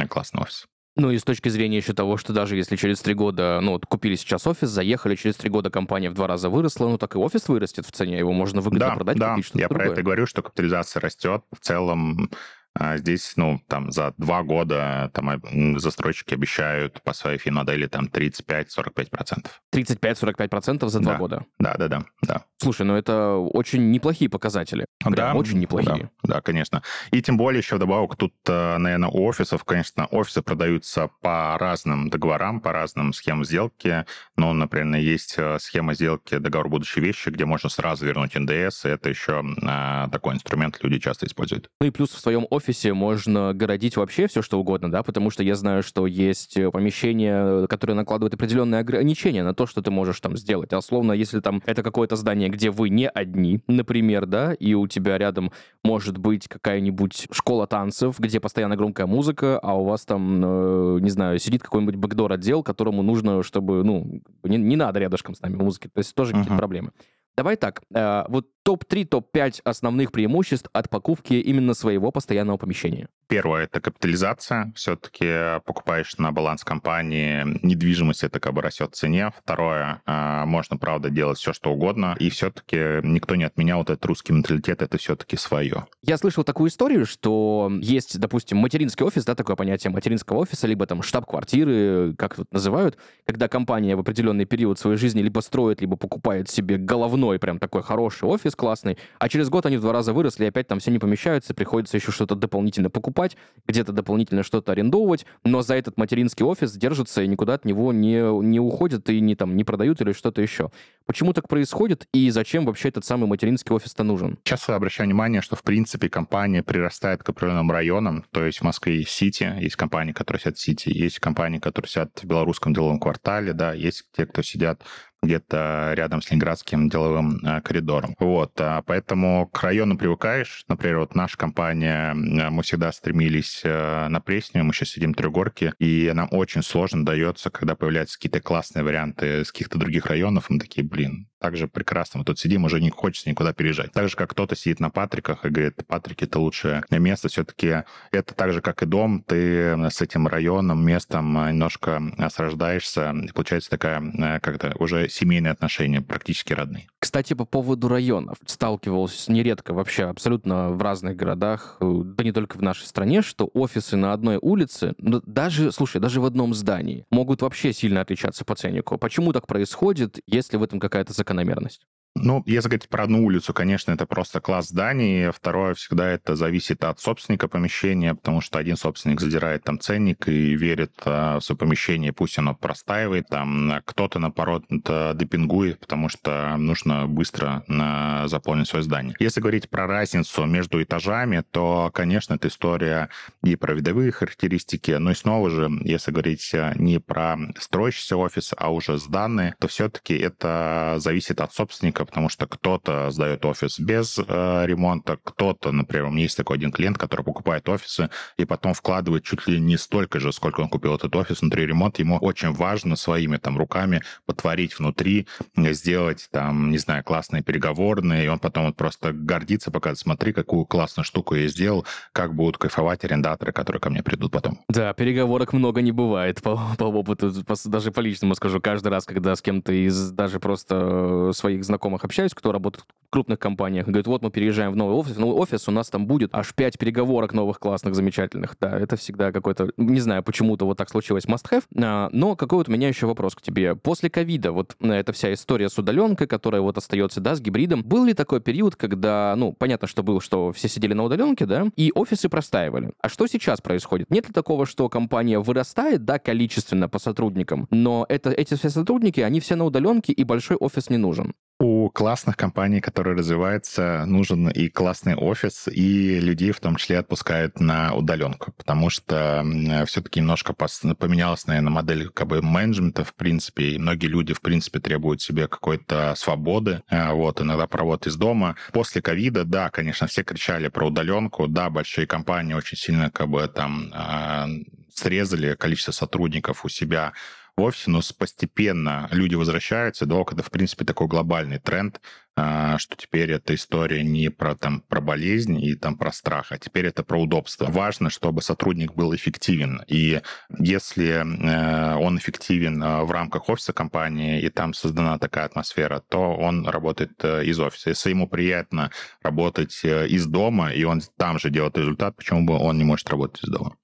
классный 0.08 0.42
офис. 0.42 0.66
Ну 0.94 1.10
и 1.10 1.18
с 1.18 1.24
точки 1.24 1.48
зрения 1.48 1.78
еще 1.78 1.94
того, 1.94 2.18
что 2.18 2.34
даже 2.34 2.54
если 2.54 2.76
через 2.76 3.00
три 3.00 3.14
года, 3.14 3.51
ну 3.60 3.72
вот 3.72 3.86
купили 3.86 4.16
сейчас 4.16 4.46
офис, 4.46 4.68
заехали, 4.68 5.16
через 5.16 5.36
три 5.36 5.50
года 5.50 5.70
компания 5.70 6.10
в 6.10 6.14
два 6.14 6.26
раза 6.26 6.48
выросла, 6.48 6.88
ну 6.88 6.98
так 6.98 7.14
и 7.14 7.18
офис 7.18 7.48
вырастет 7.48 7.86
в 7.86 7.92
цене, 7.92 8.18
его 8.18 8.32
можно 8.32 8.60
выгодно 8.60 8.86
да, 8.86 8.94
продать, 8.94 9.16
да, 9.16 9.36
что-то 9.42 9.58
я 9.58 9.68
другое. 9.68 9.86
про 9.86 9.92
это 9.92 10.02
говорю, 10.02 10.26
что 10.26 10.42
капитализация 10.42 11.00
растет. 11.00 11.42
В 11.52 11.60
целом 11.60 12.30
а 12.74 12.96
здесь, 12.96 13.34
ну, 13.36 13.60
там, 13.68 13.92
за 13.92 14.14
два 14.16 14.42
года 14.42 15.10
там 15.12 15.78
застройщики 15.78 16.34
обещают 16.34 17.02
по 17.02 17.12
своей 17.12 17.38
финмодели 17.38 17.86
там 17.86 18.06
35-45%. 18.06 19.46
35-45% 19.74 20.88
за 20.88 21.00
два 21.00 21.12
да. 21.12 21.18
года? 21.18 21.46
Да, 21.58 21.74
да, 21.76 21.88
да, 21.88 22.04
да. 22.22 22.44
Слушай, 22.58 22.86
ну 22.86 22.96
это 22.96 23.36
очень 23.36 23.90
неплохие 23.90 24.30
показатели. 24.30 24.86
Прям 25.00 25.14
да, 25.14 25.34
очень 25.34 25.58
неплохие. 25.58 26.10
Да, 26.22 26.34
да, 26.34 26.40
конечно. 26.40 26.82
И 27.10 27.20
тем 27.20 27.36
более 27.36 27.58
еще 27.58 27.76
вдобавок 27.76 28.16
тут, 28.16 28.34
э, 28.48 28.78
наверное, 28.78 29.10
у 29.10 29.24
офисов, 29.24 29.64
конечно, 29.64 30.06
офисы 30.06 30.42
продаются 30.42 31.10
по 31.20 31.58
разным 31.58 32.08
договорам, 32.08 32.60
по 32.60 32.72
разным 32.72 33.12
схемам 33.12 33.44
сделки. 33.44 34.06
Ну, 34.36 34.52
например, 34.52 35.00
есть 35.00 35.34
э, 35.36 35.58
схема 35.58 35.94
сделки 35.94 36.38
договор 36.38 36.68
будущей 36.68 37.00
вещи, 37.00 37.28
где 37.28 37.44
можно 37.44 37.68
сразу 37.68 38.06
вернуть 38.06 38.34
НДС, 38.34 38.84
и 38.84 38.88
это 38.88 39.08
еще 39.08 39.44
а, 39.62 40.08
такой 40.08 40.34
инструмент 40.34 40.78
люди 40.82 40.98
часто 40.98 41.26
используют. 41.26 41.68
Ну 41.80 41.88
и 41.88 41.90
плюс 41.90 42.10
в 42.10 42.20
своем 42.20 42.46
офисе 42.48 42.61
офисе 42.62 42.94
можно 42.94 43.52
городить 43.52 43.96
вообще 43.96 44.28
все, 44.28 44.40
что 44.40 44.60
угодно, 44.60 44.90
да, 44.90 45.02
потому 45.02 45.30
что 45.30 45.42
я 45.42 45.56
знаю, 45.56 45.82
что 45.82 46.06
есть 46.06 46.56
э, 46.56 46.70
помещения, 46.70 47.66
которые 47.66 47.96
накладывают 47.96 48.34
определенные 48.34 48.80
ограничения 48.80 49.42
на 49.42 49.52
то, 49.52 49.66
что 49.66 49.82
ты 49.82 49.90
можешь 49.90 50.20
там 50.20 50.36
сделать. 50.36 50.72
А 50.72 50.78
условно, 50.78 51.12
если 51.12 51.40
там 51.40 51.60
это 51.66 51.82
какое-то 51.82 52.14
здание, 52.14 52.48
где 52.48 52.70
вы 52.70 52.88
не 52.88 53.08
одни, 53.08 53.60
например, 53.66 54.26
да, 54.26 54.54
и 54.54 54.74
у 54.74 54.86
тебя 54.86 55.18
рядом 55.18 55.50
может 55.84 56.18
быть 56.18 56.46
какая-нибудь 56.46 57.26
школа 57.32 57.66
танцев, 57.66 58.20
где 58.20 58.38
постоянно 58.38 58.76
громкая 58.76 59.06
музыка, 59.06 59.58
а 59.58 59.74
у 59.74 59.84
вас 59.84 60.04
там, 60.04 60.40
э, 60.44 60.98
не 61.00 61.10
знаю, 61.10 61.38
сидит 61.40 61.62
какой-нибудь 61.62 61.96
бэкдор 61.96 62.32
отдел, 62.32 62.62
которому 62.62 63.02
нужно, 63.02 63.42
чтобы, 63.42 63.82
ну, 63.82 64.22
не, 64.44 64.56
не 64.56 64.76
надо 64.76 65.00
рядышком 65.00 65.34
с 65.34 65.40
нами 65.40 65.56
музыки. 65.56 65.88
То 65.92 65.98
есть 65.98 66.14
тоже 66.14 66.32
uh-huh. 66.32 66.38
какие-то 66.38 66.56
проблемы. 66.56 66.92
Давай 67.34 67.56
так, 67.56 67.82
э, 67.94 68.24
вот 68.28 68.46
топ-3, 68.62 69.04
топ-5 69.06 69.60
основных 69.64 70.12
преимуществ 70.12 70.68
от 70.72 70.88
покупки 70.88 71.34
именно 71.34 71.74
своего 71.74 72.10
постоянного 72.10 72.56
помещения? 72.56 73.08
Первое— 73.28 73.64
это 73.64 73.80
капитализация. 73.80 74.72
Все-таки 74.76 75.60
покупаешь 75.64 76.16
на 76.18 76.32
баланс 76.32 76.64
компании, 76.64 77.44
недвижимость 77.62 78.24
это 78.24 78.40
как 78.40 78.52
бы 78.52 78.62
растет 78.62 78.92
в 78.92 78.96
цене. 78.96 79.32
Второе, 79.42 80.02
а, 80.04 80.44
можно, 80.44 80.76
правда, 80.76 81.10
делать 81.10 81.38
все, 81.38 81.52
что 81.52 81.72
угодно. 81.72 82.14
И 82.18 82.28
все-таки 82.30 83.00
никто 83.02 83.34
не 83.34 83.44
отменял 83.44 83.78
вот 83.78 83.90
этот 83.90 84.04
русский 84.04 84.32
менталитет, 84.32 84.82
это 84.82 84.98
все-таки 84.98 85.36
свое. 85.36 85.86
Я 86.02 86.18
слышал 86.18 86.44
такую 86.44 86.68
историю, 86.68 87.06
что 87.06 87.70
есть, 87.80 88.18
допустим, 88.18 88.58
материнский 88.58 89.04
офис, 89.04 89.24
да, 89.24 89.34
такое 89.34 89.56
понятие 89.56 89.90
материнского 89.90 90.38
офиса, 90.38 90.66
либо 90.66 90.86
там 90.86 91.02
штаб-квартиры, 91.02 92.14
как 92.18 92.36
тут 92.36 92.52
называют, 92.52 92.98
когда 93.24 93.48
компания 93.48 93.96
в 93.96 94.00
определенный 94.00 94.44
период 94.44 94.78
своей 94.78 94.98
жизни 94.98 95.22
либо 95.22 95.40
строит, 95.40 95.80
либо 95.80 95.96
покупает 95.96 96.50
себе 96.50 96.76
головной 96.76 97.38
прям 97.38 97.58
такой 97.58 97.82
хороший 97.82 98.28
офис 98.28 98.51
классный, 98.54 98.98
а 99.18 99.28
через 99.28 99.48
год 99.48 99.66
они 99.66 99.76
в 99.76 99.80
два 99.80 99.92
раза 99.92 100.12
выросли, 100.12 100.44
и 100.44 100.48
опять 100.48 100.68
там 100.68 100.78
все 100.78 100.90
не 100.90 100.98
помещаются, 100.98 101.54
приходится 101.54 101.96
еще 101.96 102.12
что-то 102.12 102.34
дополнительно 102.34 102.90
покупать, 102.90 103.36
где-то 103.66 103.92
дополнительно 103.92 104.42
что-то 104.42 104.72
арендовывать, 104.72 105.26
но 105.44 105.62
за 105.62 105.74
этот 105.74 105.96
материнский 105.96 106.44
офис 106.44 106.72
держатся 106.72 107.22
и 107.22 107.26
никуда 107.26 107.54
от 107.54 107.64
него 107.64 107.92
не, 107.92 108.20
не 108.44 108.60
уходят 108.60 109.08
и 109.10 109.20
не, 109.20 109.34
там, 109.34 109.56
не 109.56 109.64
продают 109.64 110.00
или 110.00 110.12
что-то 110.12 110.42
еще. 110.42 110.70
Почему 111.06 111.32
так 111.32 111.48
происходит 111.48 112.06
и 112.12 112.30
зачем 112.30 112.64
вообще 112.64 112.88
этот 112.88 113.04
самый 113.04 113.26
материнский 113.26 113.74
офис-то 113.74 114.04
нужен? 114.04 114.38
Часто 114.44 114.76
обращаю 114.76 115.08
внимание, 115.08 115.42
что 115.42 115.56
в 115.56 115.62
принципе 115.62 116.08
компания 116.08 116.62
прирастает 116.62 117.22
к 117.22 117.28
определенным 117.28 117.70
районам, 117.70 118.24
то 118.30 118.44
есть 118.44 118.58
в 118.58 118.62
Москве 118.62 118.98
есть 118.98 119.10
Сити, 119.10 119.52
есть 119.60 119.76
компании, 119.76 120.12
которые 120.12 120.40
сидят 120.40 120.56
в 120.56 120.60
Сити, 120.60 120.88
есть 120.88 121.18
компании, 121.18 121.58
которые 121.58 121.88
сидят 121.88 122.18
в 122.22 122.24
белорусском 122.24 122.72
деловом 122.72 123.00
квартале, 123.00 123.52
да, 123.52 123.72
есть 123.72 124.04
те, 124.16 124.26
кто 124.26 124.42
сидят 124.42 124.82
где-то 125.22 125.92
рядом 125.94 126.20
с 126.20 126.30
Ленинградским 126.30 126.88
деловым 126.88 127.38
э, 127.44 127.60
коридором. 127.60 128.14
Вот, 128.18 128.52
а 128.60 128.82
поэтому 128.82 129.46
к 129.46 129.62
району 129.62 129.96
привыкаешь. 129.96 130.64
Например, 130.68 130.98
вот 130.98 131.14
наша 131.14 131.36
компания, 131.36 132.12
э, 132.12 132.50
мы 132.50 132.62
всегда 132.62 132.90
стремились 132.92 133.60
э, 133.64 134.08
на 134.08 134.20
Пресню, 134.20 134.64
мы 134.64 134.72
сейчас 134.72 134.90
сидим 134.90 135.12
в 135.12 135.16
Трехгорке, 135.16 135.74
и 135.78 136.10
нам 136.12 136.28
очень 136.30 136.62
сложно 136.62 137.04
дается, 137.04 137.50
когда 137.50 137.76
появляются 137.76 138.18
какие-то 138.18 138.40
классные 138.40 138.82
варианты 138.82 139.44
с 139.44 139.52
каких-то 139.52 139.78
других 139.78 140.06
районов, 140.06 140.50
мы 140.50 140.58
такие, 140.58 140.86
блин, 140.86 141.28
так 141.42 141.56
же 141.56 141.66
прекрасно. 141.66 142.20
Мы 142.20 142.24
тут 142.24 142.38
сидим, 142.38 142.64
уже 142.64 142.80
не 142.80 142.90
хочется 142.90 143.28
никуда 143.28 143.52
переезжать. 143.52 143.92
Так 143.92 144.08
же, 144.08 144.14
как 144.14 144.30
кто-то 144.30 144.54
сидит 144.54 144.78
на 144.78 144.90
Патриках 144.90 145.44
и 145.44 145.48
говорит, 145.48 145.84
Патрики— 145.88 146.22
это 146.26 146.38
лучшее 146.38 146.84
место. 146.90 147.28
Все-таки 147.28 147.82
это 148.12 148.34
так 148.34 148.52
же, 148.52 148.60
как 148.60 148.84
и 148.84 148.86
дом. 148.86 149.24
Ты 149.26 149.76
с 149.90 150.00
этим 150.00 150.28
районом, 150.28 150.86
местом 150.86 151.34
немножко 151.34 152.00
срождаешься. 152.30 153.12
И 153.24 153.32
получается 153.32 153.70
такая, 153.70 154.38
как-то 154.40 154.72
уже 154.78 155.08
семейные 155.08 155.50
отношения, 155.50 156.00
практически 156.00 156.52
родные. 156.52 156.86
Кстати, 157.00 157.34
по 157.34 157.44
поводу 157.44 157.88
районов. 157.88 158.36
Сталкивался 158.46 159.32
нередко 159.32 159.74
вообще 159.74 160.04
абсолютно 160.04 160.70
в 160.70 160.80
разных 160.80 161.16
городах, 161.16 161.76
э, 161.80 162.02
да 162.04 162.22
не 162.22 162.30
только 162.30 162.56
в 162.56 162.62
нашей 162.62 162.84
стране, 162.84 163.22
что 163.22 163.50
офисы 163.52 163.96
на 163.96 164.12
одной 164.12 164.38
улице, 164.40 164.94
даже, 164.98 165.72
слушай, 165.72 166.00
даже 166.00 166.20
в 166.20 166.24
одном 166.24 166.54
здании, 166.54 167.04
могут 167.10 167.42
вообще 167.42 167.72
сильно 167.72 168.02
отличаться 168.02 168.44
по 168.44 168.54
ценнику. 168.54 168.96
Почему 168.98 169.32
так 169.32 169.48
происходит, 169.48 170.20
если 170.28 170.56
в 170.56 170.62
этом 170.62 170.78
какая-то 170.78 171.12
закономерность? 171.12 171.31
закономерность. 171.32 171.86
Ну, 172.14 172.42
если 172.46 172.68
говорить 172.68 172.88
про 172.88 173.04
одну 173.04 173.24
улицу, 173.24 173.54
конечно, 173.54 173.90
это 173.90 174.06
просто 174.06 174.40
класс 174.40 174.68
зданий. 174.68 175.30
Второе, 175.32 175.74
всегда 175.74 176.10
это 176.10 176.36
зависит 176.36 176.84
от 176.84 177.00
собственника 177.00 177.48
помещения, 177.48 178.14
потому 178.14 178.42
что 178.42 178.58
один 178.58 178.76
собственник 178.76 179.20
задирает 179.20 179.64
там 179.64 179.80
ценник 179.80 180.28
и 180.28 180.54
верит 180.54 180.92
а, 181.06 181.40
в 181.40 181.44
свое 181.44 181.56
помещение, 181.56 182.12
пусть 182.12 182.38
оно 182.38 182.54
простаивает. 182.54 183.28
Там 183.28 183.80
кто-то, 183.86 184.18
наоборот, 184.18 184.64
депингует, 184.68 185.80
потому 185.80 186.10
что 186.10 186.54
нужно 186.58 187.06
быстро 187.06 187.64
а, 187.68 188.28
заполнить 188.28 188.68
свое 188.68 188.82
здание. 188.82 189.16
Если 189.18 189.40
говорить 189.40 189.70
про 189.70 189.86
разницу 189.86 190.44
между 190.44 190.82
этажами, 190.82 191.42
то, 191.50 191.90
конечно, 191.94 192.34
это 192.34 192.48
история 192.48 193.08
и 193.42 193.56
про 193.56 193.72
видовые 193.72 194.12
характеристики, 194.12 194.92
но 194.92 195.12
и 195.12 195.14
снова 195.14 195.48
же, 195.48 195.70
если 195.80 196.10
говорить 196.10 196.50
а, 196.54 196.74
не 196.76 197.00
про 197.00 197.38
строящийся 197.58 198.18
офис, 198.18 198.52
а 198.54 198.70
уже 198.70 198.98
сданные, 198.98 199.54
то 199.58 199.66
все-таки 199.66 200.14
это 200.14 200.96
зависит 200.98 201.40
от 201.40 201.54
собственника, 201.54 202.01
риска, 202.02 202.04
потому 202.04 202.28
что 202.28 202.46
кто-то 202.46 203.10
сдает 203.10 203.44
офис 203.44 203.78
без 203.78 204.18
э, 204.18 204.66
ремонта, 204.66 205.18
кто-то, 205.22 205.72
например, 205.72 206.06
у 206.06 206.10
меня 206.10 206.22
есть 206.22 206.36
такой 206.36 206.56
один 206.56 206.72
клиент, 206.72 206.98
который 206.98 207.24
покупает 207.24 207.68
офисы 207.68 208.10
и 208.38 208.44
потом 208.44 208.74
вкладывает 208.74 209.24
чуть 209.24 209.46
ли 209.48 209.60
не 209.60 209.76
столько 209.76 210.20
же, 210.20 210.32
сколько 210.32 210.60
он 210.60 210.68
купил 210.68 210.94
этот 210.94 211.14
офис 211.16 211.40
внутри 211.40 211.66
ремонта. 211.66 212.02
Ему 212.02 212.18
очень 212.18 212.52
важно 212.52 212.96
своими 212.96 213.36
там 213.36 213.58
руками 213.58 214.02
потворить 214.26 214.78
внутри, 214.78 215.26
сделать 215.56 216.28
там, 216.30 216.70
не 216.70 216.78
знаю, 216.78 217.04
классные 217.04 217.42
переговорные, 217.42 218.24
и 218.24 218.28
он 218.28 218.38
потом 218.38 218.66
вот 218.66 218.76
просто 218.76 219.12
гордится, 219.12 219.70
показывает, 219.70 219.98
смотри, 219.98 220.32
какую 220.32 220.64
классную 220.64 221.04
штуку 221.04 221.34
я 221.34 221.48
сделал, 221.48 221.86
как 222.12 222.34
будут 222.34 222.58
кайфовать 222.58 223.04
арендаторы, 223.04 223.52
которые 223.52 223.80
ко 223.80 223.90
мне 223.90 224.02
придут 224.02 224.32
потом. 224.32 224.60
Да, 224.68 224.92
переговорок 224.92 225.52
много 225.52 225.82
не 225.82 225.92
бывает 225.92 226.42
по, 226.42 226.60
по 226.78 226.84
опыту, 226.84 227.32
по, 227.44 227.54
даже 227.66 227.90
по 227.90 228.00
личному 228.00 228.34
скажу. 228.34 228.60
Каждый 228.60 228.88
раз, 228.88 229.04
когда 229.04 229.34
с 229.34 229.42
кем-то 229.42 229.72
из 229.72 230.10
даже 230.10 230.40
просто 230.40 231.30
своих 231.34 231.64
знакомых 231.64 231.91
знакомых 231.92 232.04
общаюсь, 232.04 232.32
кто 232.34 232.52
работает 232.52 232.84
в 232.84 233.10
крупных 233.10 233.38
компаниях, 233.38 233.86
говорит, 233.86 234.06
вот 234.06 234.22
мы 234.22 234.30
переезжаем 234.30 234.72
в 234.72 234.76
новый 234.76 234.96
офис, 234.96 235.16
новый 235.16 235.36
офис, 235.36 235.68
у 235.68 235.70
нас 235.70 235.90
там 235.90 236.06
будет 236.06 236.34
аж 236.34 236.54
пять 236.54 236.78
переговорок 236.78 237.34
новых 237.34 237.58
классных, 237.58 237.94
замечательных. 237.94 238.56
Да, 238.58 238.78
это 238.78 238.96
всегда 238.96 239.32
какой-то, 239.32 239.70
не 239.76 240.00
знаю, 240.00 240.22
почему-то 240.22 240.64
вот 240.64 240.78
так 240.78 240.88
случилось 240.88 241.26
must-have, 241.26 241.64
а, 241.76 242.08
но 242.12 242.36
какой 242.36 242.58
вот 242.58 242.68
у 242.68 242.72
меня 242.72 242.88
еще 242.88 243.06
вопрос 243.06 243.34
к 243.34 243.42
тебе. 243.42 243.74
После 243.74 244.08
ковида, 244.08 244.52
вот 244.52 244.76
э, 244.80 244.92
эта 244.92 245.12
вся 245.12 245.32
история 245.32 245.68
с 245.68 245.78
удаленкой, 245.78 246.26
которая 246.26 246.62
вот 246.62 246.78
остается, 246.78 247.20
да, 247.20 247.34
с 247.34 247.40
гибридом, 247.40 247.82
был 247.82 248.04
ли 248.04 248.14
такой 248.14 248.40
период, 248.40 248.76
когда, 248.76 249.34
ну, 249.36 249.52
понятно, 249.52 249.86
что 249.86 250.02
был, 250.02 250.20
что 250.20 250.52
все 250.52 250.68
сидели 250.68 250.94
на 250.94 251.04
удаленке, 251.04 251.44
да, 251.44 251.66
и 251.76 251.92
офисы 251.94 252.30
простаивали. 252.30 252.92
А 253.02 253.10
что 253.10 253.26
сейчас 253.26 253.60
происходит? 253.60 254.10
Нет 254.10 254.28
ли 254.28 254.32
такого, 254.32 254.64
что 254.64 254.88
компания 254.88 255.38
вырастает, 255.38 256.06
да, 256.06 256.18
количественно 256.18 256.88
по 256.88 256.98
сотрудникам, 256.98 257.66
но 257.70 258.06
это, 258.08 258.30
эти 258.30 258.54
все 258.54 258.70
сотрудники, 258.70 259.20
они 259.20 259.40
все 259.40 259.54
на 259.54 259.66
удаленке, 259.66 260.12
и 260.12 260.24
большой 260.24 260.56
офис 260.56 260.88
не 260.88 260.96
нужен? 260.96 261.34
У 261.62 261.90
классных 261.90 262.36
компаний, 262.36 262.80
которые 262.80 263.16
развиваются, 263.16 264.04
нужен 264.04 264.48
и 264.48 264.68
классный 264.68 265.14
офис, 265.14 265.68
и 265.68 266.18
людей 266.18 266.50
в 266.50 266.58
том 266.58 266.74
числе 266.74 266.98
отпускают 266.98 267.60
на 267.60 267.94
удаленку, 267.94 268.52
потому 268.52 268.90
что 268.90 269.44
все-таки 269.86 270.18
немножко 270.18 270.54
поменялась, 270.54 271.46
наверное, 271.46 271.70
модель 271.70 272.08
как 272.08 272.26
бы 272.26 272.42
менеджмента, 272.42 273.04
в 273.04 273.14
принципе, 273.14 273.70
и 273.70 273.78
многие 273.78 274.06
люди, 274.06 274.34
в 274.34 274.40
принципе, 274.40 274.80
требуют 274.80 275.22
себе 275.22 275.46
какой-то 275.46 276.14
свободы, 276.16 276.82
э, 276.90 277.12
вот, 277.12 277.40
иногда 277.40 277.68
провод 277.68 278.08
из 278.08 278.16
дома. 278.16 278.56
После 278.72 279.00
ковида, 279.00 279.44
да, 279.44 279.70
конечно, 279.70 280.08
все 280.08 280.24
кричали 280.24 280.66
про 280.66 280.88
удаленку, 280.88 281.46
да, 281.46 281.70
большие 281.70 282.08
компании 282.08 282.54
очень 282.54 282.76
сильно 282.76 283.10
как 283.10 283.28
бы 283.28 283.46
там 283.46 283.90
а, 283.92 284.48
срезали 284.94 285.54
количество 285.54 285.92
сотрудников 285.92 286.64
у 286.64 286.68
себя 286.68 287.12
в 287.56 287.62
офисе, 287.62 287.90
но 287.90 288.00
постепенно 288.18 289.08
люди 289.10 289.34
возвращаются. 289.34 290.06
Долг 290.06 290.32
это, 290.32 290.42
в 290.42 290.50
принципе, 290.50 290.84
такой 290.84 291.06
глобальный 291.06 291.58
тренд, 291.58 292.00
а, 292.34 292.78
что 292.78 292.96
теперь 292.96 293.30
эта 293.32 293.54
история 293.54 294.02
не 294.02 294.30
про, 294.30 294.54
там, 294.54 294.80
про 294.80 295.02
болезнь 295.02 295.62
и 295.62 295.74
там, 295.74 295.98
про 295.98 296.12
страх, 296.12 296.50
а 296.50 296.58
теперь 296.58 296.86
это 296.86 297.02
про 297.02 297.20
удобство. 297.20 297.66
Важно, 297.66 298.08
чтобы 298.08 298.40
сотрудник 298.40 298.94
был 298.94 299.14
эффективен. 299.14 299.82
И 299.86 300.22
если 300.58 301.08
э, 301.10 301.94
он 301.96 302.16
эффективен 302.16 302.82
э, 302.82 303.02
в 303.02 303.10
рамках 303.10 303.50
офиса 303.50 303.74
компании, 303.74 304.40
и 304.40 304.48
там 304.48 304.72
создана 304.72 305.18
такая 305.18 305.44
атмосфера, 305.44 306.02
то 306.08 306.34
он 306.34 306.66
работает 306.66 307.12
э, 307.22 307.44
из 307.44 307.60
офиса. 307.60 307.90
Если 307.90 308.10
ему 308.10 308.26
приятно 308.26 308.90
работать 309.22 309.78
из 309.84 310.26
дома, 310.26 310.72
и 310.72 310.84
он 310.84 311.02
там 311.18 311.38
же 311.38 311.50
делает 311.50 311.76
результат, 311.76 312.16
почему 312.16 312.46
бы 312.46 312.54
он 312.54 312.78
не 312.78 312.84
может 312.84 313.10
работать 313.10 313.44
из 313.44 313.50
дома? 313.50 313.76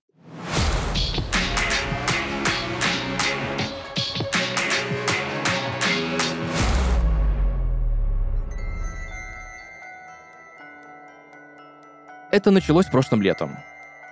Это 12.30 12.50
началось 12.50 12.86
прошлым 12.86 13.22
летом. 13.22 13.56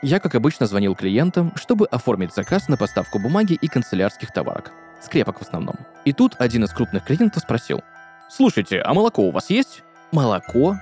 Я, 0.00 0.20
как 0.20 0.34
обычно, 0.34 0.66
звонил 0.66 0.94
клиентам, 0.94 1.52
чтобы 1.54 1.86
оформить 1.86 2.34
заказ 2.34 2.66
на 2.68 2.78
поставку 2.78 3.18
бумаги 3.18 3.52
и 3.60 3.68
канцелярских 3.68 4.32
товарок. 4.32 4.72
Скрепок 5.02 5.38
в 5.38 5.42
основном. 5.42 5.76
И 6.06 6.14
тут 6.14 6.34
один 6.38 6.64
из 6.64 6.70
крупных 6.70 7.04
клиентов 7.04 7.42
спросил. 7.42 7.82
«Слушайте, 8.30 8.80
а 8.80 8.94
молоко 8.94 9.22
у 9.22 9.30
вас 9.30 9.50
есть?» 9.50 9.82
«Молоко? 10.12 10.78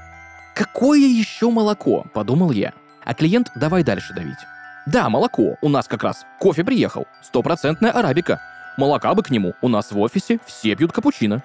Какое 0.54 1.00
еще 1.00 1.50
молоко?»– 1.50 2.06
подумал 2.14 2.52
я. 2.52 2.72
А 3.04 3.14
клиент 3.14 3.50
давай 3.56 3.82
дальше 3.82 4.14
давить. 4.14 4.38
«Да, 4.86 5.08
молоко. 5.08 5.56
У 5.60 5.68
нас 5.68 5.88
как 5.88 6.04
раз 6.04 6.24
кофе 6.38 6.62
приехал. 6.62 7.06
Стопроцентная 7.22 7.90
арабика. 7.90 8.40
Молока 8.76 9.12
бы 9.14 9.24
к 9.24 9.30
нему. 9.30 9.54
У 9.60 9.68
нас 9.68 9.90
в 9.90 9.98
офисе 9.98 10.38
все 10.46 10.76
пьют 10.76 10.92
капучино». 10.92 11.42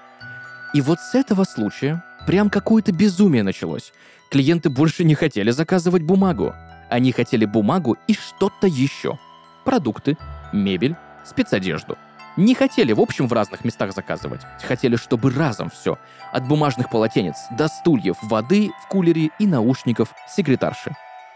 И 0.75 0.81
вот 0.81 0.99
с 0.99 1.15
этого 1.15 1.45
случая 1.45 2.03
прям 2.27 2.51
какое-то 2.51 2.91
безумие 2.91 3.41
началось. 3.41 3.91
Клиенты 4.29 4.69
больше 4.69 5.03
не 5.03 5.15
хотели 5.15 5.49
заказывать 5.49 6.03
бумагу. 6.03 6.53
Они 6.87 7.11
хотели 7.11 7.45
бумагу 7.45 7.97
и 8.07 8.13
что-то 8.13 8.67
еще. 8.67 9.17
Продукты, 9.65 10.17
мебель, 10.53 10.95
спецодежду. 11.25 11.97
Не 12.37 12.53
хотели, 12.53 12.93
в 12.93 13.01
общем, 13.01 13.27
в 13.27 13.33
разных 13.33 13.65
местах 13.65 13.91
заказывать. 13.93 14.41
Хотели, 14.61 14.97
чтобы 14.97 15.31
разом 15.31 15.71
все. 15.71 15.97
От 16.31 16.47
бумажных 16.47 16.91
полотенец 16.91 17.35
до 17.57 17.67
стульев, 17.67 18.17
воды 18.21 18.69
в 18.83 18.87
кулере 18.87 19.31
и 19.39 19.47
наушников 19.47 20.13
секретарши. 20.27 20.95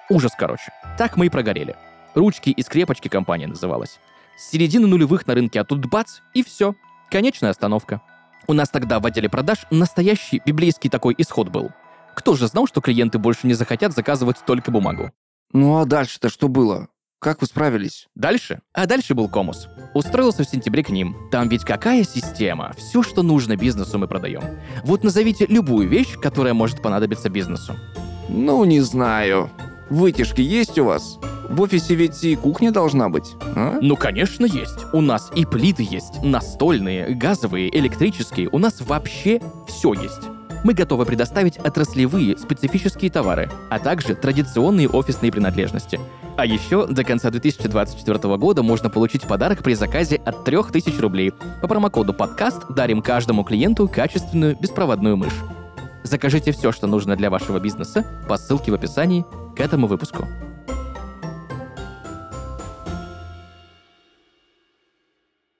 Ужас, 0.09 0.33
короче. 0.37 0.71
Так 0.97 1.17
мы 1.17 1.25
и 1.25 1.29
прогорели. 1.29 1.75
Ручки 2.13 2.51
и 2.51 2.61
скрепочки 2.61 3.07
компания 3.07 3.47
называлась. 3.47 3.99
С 4.37 4.51
середины 4.51 4.85
нулевых 4.85 5.25
на 5.25 5.33
рынке, 5.33 5.59
а 5.59 5.63
тут 5.63 5.83
бац, 5.87 6.19
и 6.35 6.43
все. 6.43 6.75
Конечная 7.09 7.49
остановка. 7.49 8.01
У 8.45 8.53
нас 8.53 8.69
тогда 8.69 8.99
в 8.99 9.05
отделе 9.05 9.29
продаж 9.29 9.65
настоящий 9.71 10.41
библейский 10.45 10.91
такой 10.91 11.15
исход 11.17 11.49
был. 11.49 11.71
Кто 12.15 12.35
же 12.35 12.47
знал, 12.47 12.67
что 12.67 12.81
клиенты 12.81 13.17
больше 13.17 13.47
не 13.47 13.53
захотят 13.53 13.93
заказывать 13.93 14.37
только 14.45 14.71
бумагу? 14.71 15.11
Ну 15.51 15.77
а 15.77 15.85
дальше-то 15.85 16.29
что 16.29 16.47
было? 16.47 16.87
Как 17.19 17.39
вы 17.39 17.47
справились? 17.47 18.09
Дальше? 18.15 18.59
А 18.73 18.85
дальше 18.85 19.15
был 19.15 19.29
Комус. 19.29 19.69
Устроился 19.93 20.43
в 20.43 20.49
сентябре 20.49 20.83
к 20.83 20.89
ним. 20.89 21.15
Там 21.31 21.47
ведь 21.47 21.63
какая 21.63 22.03
система? 22.03 22.73
Все, 22.77 23.01
что 23.01 23.23
нужно 23.23 23.55
бизнесу, 23.55 23.97
мы 23.97 24.07
продаем. 24.07 24.43
Вот 24.83 25.05
назовите 25.05 25.45
любую 25.45 25.87
вещь, 25.87 26.17
которая 26.21 26.53
может 26.53 26.81
понадобиться 26.81 27.29
бизнесу. 27.29 27.75
Ну, 28.27 28.65
не 28.65 28.81
знаю. 28.81 29.49
Вытяжки 29.89 30.41
есть 30.41 30.77
у 30.79 30.85
вас? 30.85 31.17
В 31.49 31.61
офисе 31.61 31.95
ведь 31.95 32.23
и 32.23 32.35
кухня 32.35 32.71
должна 32.71 33.09
быть, 33.09 33.35
а? 33.55 33.77
Ну, 33.81 33.95
конечно, 33.95 34.45
есть. 34.45 34.85
У 34.91 35.01
нас 35.01 35.31
и 35.35 35.45
плиты 35.45 35.87
есть, 35.89 36.23
настольные, 36.23 37.13
газовые, 37.15 37.69
электрические. 37.77 38.49
У 38.49 38.57
нас 38.57 38.81
вообще 38.81 39.41
все 39.67 39.93
есть. 39.93 40.21
Мы 40.63 40.73
готовы 40.73 41.05
предоставить 41.05 41.57
отраслевые 41.57 42.37
специфические 42.37 43.11
товары, 43.11 43.49
а 43.69 43.79
также 43.79 44.15
традиционные 44.15 44.87
офисные 44.87 45.31
принадлежности. 45.31 45.99
А 46.37 46.45
еще 46.45 46.87
до 46.87 47.03
конца 47.03 47.29
2024 47.29 48.37
года 48.37 48.63
можно 48.63 48.89
получить 48.89 49.23
подарок 49.23 49.61
при 49.61 49.73
заказе 49.73 50.15
от 50.15 50.45
3000 50.45 50.99
рублей. 50.99 51.33
По 51.61 51.67
промокоду 51.67 52.13
подкаст 52.13 52.63
дарим 52.69 53.01
каждому 53.01 53.43
клиенту 53.43 53.89
качественную 53.89 54.57
беспроводную 54.57 55.17
мышь. 55.17 55.43
Закажите 56.03 56.51
все, 56.53 56.71
что 56.71 56.87
нужно 56.87 57.15
для 57.17 57.29
вашего 57.29 57.59
бизнеса 57.59 58.05
по 58.27 58.37
ссылке 58.37 58.71
в 58.71 58.75
описании 58.75 59.25
к 59.55 59.59
этому 59.59 59.87
выпуску. 59.87 60.27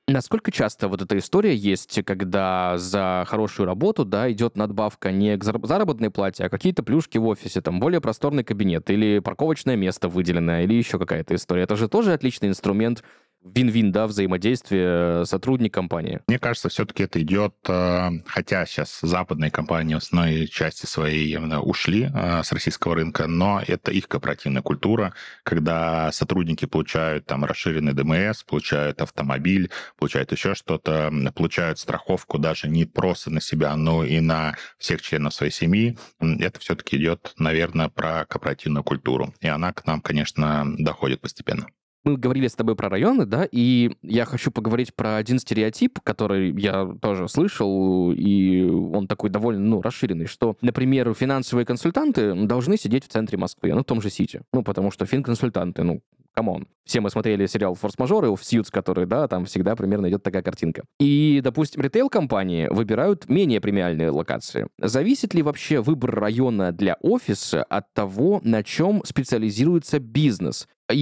Насколько 0.10 0.52
часто 0.52 0.90
вот 0.90 1.02
эта 1.02 1.18
история 1.18 1.56
есть, 1.56 2.04
когда 2.04 2.78
за 2.78 3.24
хорошую 3.26 3.68
работу, 3.68 4.04
да, 4.04 4.30
идет 4.30 4.58
надбавка 4.58 5.14
не 5.14 5.38
к 5.38 5.44
заработной 5.46 6.10
плате, 6.10 6.44
а 6.44 6.50
какие-то 6.50 6.84
плюшки 6.84 7.18
в 7.18 7.26
офисе, 7.26 7.62
там, 7.62 7.80
более 7.80 8.02
просторный 8.02 8.44
кабинет 8.44 8.90
или 8.90 9.20
парковочное 9.20 9.78
место 9.78 10.10
выделенное, 10.10 10.64
или 10.64 10.74
еще 10.74 11.00
какая-то 11.00 11.36
история. 11.36 11.64
Это 11.64 11.78
же 11.78 11.88
тоже 11.88 12.12
отличный 12.12 12.50
инструмент 12.50 13.02
вин-вин, 13.44 13.92
да, 13.92 14.08
взаимодействие 14.08 15.26
сотрудник 15.26 15.74
компании. 15.74 16.22
Мне 16.28 16.40
кажется, 16.40 16.70
все-таки 16.70 17.04
это 17.04 17.22
идет, 17.22 17.56
э, 17.68 18.10
хотя 18.26 18.66
сейчас 18.66 19.00
западные 19.02 19.52
компании 19.52 19.96
в 19.96 19.98
основной 19.98 20.48
части 20.48 20.86
своей 20.86 21.38
ушли 21.38 22.10
э, 22.14 22.44
с 22.44 22.52
российского 22.52 22.96
рынка, 22.96 23.28
но 23.28 23.62
это 23.66 23.92
их 23.92 24.08
корпоративная 24.08 24.62
культура, 24.62 25.14
когда 25.44 26.12
сотрудники 26.12 26.66
получают 26.66 27.26
там 27.26 27.46
расширенный 27.46 27.94
ДМС, 27.94 28.44
получают 28.44 29.02
автомобиль, 29.02 29.70
получают 29.98 30.32
еще 30.32 30.56
что-то, 30.56 31.12
получают 31.36 31.80
страховку 31.80 32.38
даже 32.38 32.68
не 32.68 32.86
просто 32.86 33.30
на 33.30 33.42
себя, 33.42 33.76
но 33.76 34.04
и 34.04 34.20
на 34.20 34.56
всех 34.78 35.02
членов 35.02 35.34
своей 35.34 35.52
семьи. 35.52 35.98
Это 36.20 36.60
все-таки 36.60 36.98
идет, 36.98 37.34
наверное, 37.38 37.90
про 37.90 38.26
корпоративную 38.26 38.84
культуру. 38.84 39.34
И 39.42 39.48
она 39.48 39.74
к 39.74 39.86
нам, 39.86 40.02
конечно, 40.02 40.66
доходит 40.78 41.22
постепенно 41.22 41.68
мы 42.04 42.18
говорили 42.18 42.48
с 42.48 42.56
тобой 42.56 42.76
про 42.76 42.90
районы, 42.90 43.26
да, 43.26 43.48
и 43.52 43.92
я 44.02 44.26
хочу 44.26 44.52
поговорить 44.52 44.94
про 44.94 45.18
один 45.18 45.40
стереотип, 45.40 46.00
который 46.02 46.60
я 46.60 46.96
тоже 47.02 47.28
слышал, 47.28 48.12
и 48.12 48.64
он 48.64 49.08
такой 49.08 49.30
довольно, 49.30 49.62
ну, 49.62 49.82
расширенный, 49.82 50.26
что, 50.26 50.58
например, 50.62 51.14
финансовые 51.14 51.66
консультанты 51.66 52.34
должны 52.46 52.78
сидеть 52.78 53.06
в 53.06 53.08
центре 53.08 53.38
Москвы, 53.38 53.74
ну, 53.74 53.82
в 53.82 53.86
том 53.86 54.02
же 54.02 54.10
Сити. 54.10 54.42
Ну, 54.52 54.64
потому 54.64 54.92
что 54.92 55.06
финконсультанты, 55.06 55.84
ну, 55.84 56.02
come 56.34 56.53
on. 56.53 56.68
Все 56.86 57.00
мы 57.00 57.10
смотрели 57.10 57.46
сериал 57.46 57.76
«Форс-мажоры» 57.76 58.36
в 58.36 58.44
Сьюз, 58.44 58.70
который, 58.70 59.06
да, 59.06 59.28
там 59.28 59.46
всегда 59.46 59.76
примерно 59.76 60.10
идет 60.10 60.24
такая 60.24 60.42
картинка. 60.42 60.84
И, 61.00 61.40
допустим, 61.44 61.82
ритейл-компании 61.82 62.68
выбирают 62.70 63.30
менее 63.30 63.62
премиальные 63.62 64.10
локации. 64.10 64.68
Зависит 64.80 65.34
ли 65.34 65.42
вообще 65.42 65.82
выбор 65.82 66.16
района 66.16 66.72
для 66.72 66.98
офиса 67.02 67.64
от 67.64 67.94
того, 67.94 68.42
на 68.44 68.64
чем 68.64 69.04
специализируется 69.06 70.00
бизнес? 70.00 70.68
И 70.92 70.98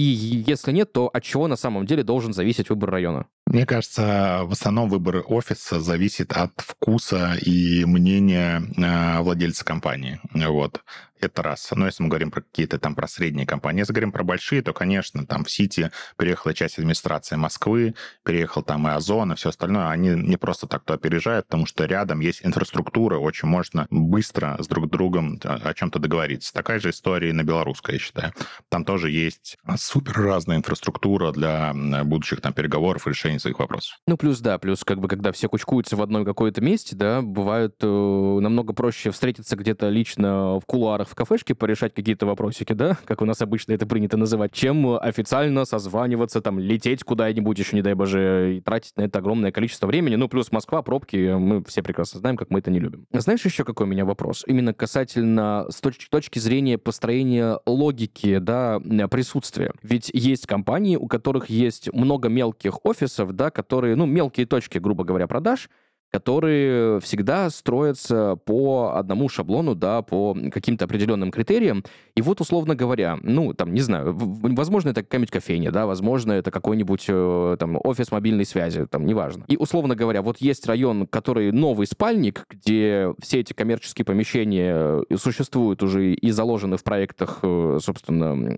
если 0.46 0.72
нет, 0.72 0.92
то 0.92 1.08
от 1.08 1.22
чего 1.22 1.48
на 1.48 1.56
самом 1.56 1.86
деле 1.86 2.02
должен 2.02 2.32
зависеть 2.32 2.70
выбор 2.70 2.90
района? 2.90 3.26
Мне 3.46 3.66
кажется, 3.66 4.42
в 4.44 4.52
основном 4.52 4.88
выбор 4.88 5.22
офиса 5.26 5.80
зависит 5.80 6.32
от 6.32 6.52
вкуса 6.56 7.34
и 7.34 7.84
мнения 7.84 8.62
э, 8.76 9.20
владельца 9.20 9.64
компании. 9.64 10.20
Вот. 10.32 10.82
Это 11.22 11.40
раз. 11.40 11.70
Но 11.72 11.86
если 11.86 12.02
мы 12.02 12.08
говорим 12.08 12.32
про 12.32 12.40
какие-то 12.40 12.80
там 12.80 12.96
про 12.96 13.06
средние 13.06 13.46
компании, 13.46 13.80
если 13.80 13.92
говорим 13.92 14.10
про 14.10 14.24
большие, 14.24 14.60
то, 14.60 14.72
конечно, 14.72 15.24
там 15.24 15.44
в 15.44 15.50
Сити 15.52 15.92
переехала 16.16 16.52
часть 16.52 16.78
администрации 16.78 17.36
Москвы, 17.36 17.94
переехал 18.24 18.64
там 18.64 18.88
и 18.88 18.90
Озон, 18.90 19.32
и 19.32 19.36
все 19.36 19.50
остальное. 19.50 19.88
Они 19.88 20.08
не 20.08 20.36
просто 20.36 20.66
так 20.66 20.82
то 20.82 20.94
опережают, 20.94 21.46
потому 21.46 21.66
что 21.66 21.84
рядом 21.84 22.18
есть 22.18 22.44
инфраструктура, 22.44 23.18
очень 23.18 23.46
можно 23.46 23.86
быстро 23.90 24.56
с 24.60 24.66
друг 24.66 24.90
другом 24.90 25.40
о 25.44 25.72
чем-то 25.72 26.00
договориться. 26.00 26.52
Такая 26.52 26.80
же 26.80 26.90
история 26.90 27.30
и 27.30 27.32
на 27.32 27.44
белорусской, 27.44 27.94
я 27.94 28.00
считаю. 28.00 28.32
Там 28.68 28.84
тоже 28.84 29.08
есть 29.10 29.58
супер 29.76 30.14
разная 30.14 30.56
инфраструктура 30.56 31.30
для 31.30 31.72
будущих 32.02 32.40
там 32.40 32.52
переговоров 32.52 33.06
и 33.06 33.10
решения 33.32 33.38
своих 33.38 33.58
вопросов. 33.58 33.98
Ну, 34.06 34.16
плюс, 34.16 34.40
да, 34.40 34.58
плюс 34.58 34.84
как 34.84 35.00
бы, 35.00 35.08
когда 35.08 35.32
все 35.32 35.48
кучкуются 35.48 35.96
в 35.96 36.02
одном 36.02 36.24
какое-то 36.24 36.60
месте, 36.60 36.96
да, 36.96 37.22
бывает 37.22 37.74
э, 37.80 37.86
намного 37.86 38.72
проще 38.72 39.10
встретиться 39.10 39.56
где-то 39.56 39.88
лично 39.88 40.58
в 40.58 40.66
кулуарах 40.66 41.08
в 41.08 41.14
кафешке 41.14 41.54
порешать 41.54 41.94
какие-то 41.94 42.26
вопросики, 42.26 42.72
да, 42.72 42.98
как 43.04 43.22
у 43.22 43.24
нас 43.24 43.40
обычно 43.42 43.72
это 43.72 43.86
принято 43.86 44.16
называть, 44.16 44.52
чем 44.52 44.96
официально 44.96 45.64
созваниваться, 45.64 46.40
там, 46.40 46.58
лететь 46.58 47.04
куда-нибудь, 47.04 47.58
еще 47.58 47.76
не 47.76 47.82
дай 47.82 47.94
боже, 47.94 48.56
и 48.56 48.60
тратить 48.60 48.96
на 48.96 49.02
это 49.02 49.18
огромное 49.18 49.52
количество 49.52 49.86
времени. 49.86 50.16
Ну, 50.16 50.28
плюс 50.28 50.52
Москва, 50.52 50.82
пробки, 50.82 51.34
мы 51.34 51.64
все 51.64 51.82
прекрасно 51.82 52.20
знаем, 52.20 52.36
как 52.36 52.50
мы 52.50 52.58
это 52.58 52.70
не 52.70 52.78
любим. 52.78 53.06
Знаешь 53.12 53.44
еще 53.44 53.64
какой 53.64 53.86
у 53.86 53.88
меня 53.88 54.04
вопрос? 54.04 54.44
Именно 54.46 54.74
касательно 54.74 55.66
с 55.70 55.80
точки, 55.80 56.06
точки 56.08 56.38
зрения 56.38 56.78
построения 56.78 57.58
логики, 57.66 58.38
да, 58.38 58.80
присутствия. 59.10 59.72
Ведь 59.82 60.10
есть 60.12 60.46
компании, 60.46 60.96
у 60.96 61.06
которых 61.06 61.50
есть 61.50 61.92
много 61.92 62.28
мелких 62.28 62.84
офисов, 62.84 63.21
да, 63.26 63.50
которые, 63.50 63.96
ну, 63.96 64.06
мелкие 64.06 64.46
точки, 64.46 64.78
грубо 64.78 65.04
говоря, 65.04 65.26
продаж, 65.26 65.68
которые 66.12 67.00
всегда 67.00 67.48
строятся 67.48 68.36
по 68.44 68.92
одному 68.94 69.30
шаблону, 69.30 69.74
да, 69.74 70.02
по 70.02 70.36
каким-то 70.52 70.84
определенным 70.84 71.30
критериям. 71.30 71.84
И 72.14 72.20
вот, 72.20 72.42
условно 72.42 72.74
говоря, 72.74 73.18
ну, 73.22 73.54
там, 73.54 73.72
не 73.72 73.80
знаю, 73.80 74.12
возможно, 74.14 74.90
это 74.90 75.02
какая-нибудь 75.02 75.30
кофейня, 75.30 75.72
да, 75.72 75.86
возможно, 75.86 76.32
это 76.32 76.50
какой-нибудь 76.50 77.06
э, 77.08 77.56
там 77.58 77.78
офис 77.82 78.12
мобильной 78.12 78.44
связи, 78.44 78.86
там, 78.86 79.06
неважно. 79.06 79.46
И, 79.48 79.56
условно 79.56 79.96
говоря, 79.96 80.20
вот 80.20 80.36
есть 80.38 80.66
район, 80.66 81.06
который 81.06 81.50
новый 81.50 81.86
спальник, 81.86 82.44
где 82.50 83.14
все 83.18 83.40
эти 83.40 83.54
коммерческие 83.54 84.04
помещения 84.04 85.02
э, 85.08 85.16
существуют 85.16 85.82
уже 85.82 86.12
и 86.12 86.30
заложены 86.30 86.76
в 86.76 86.84
проектах, 86.84 87.38
э, 87.42 87.78
собственно, 87.80 88.54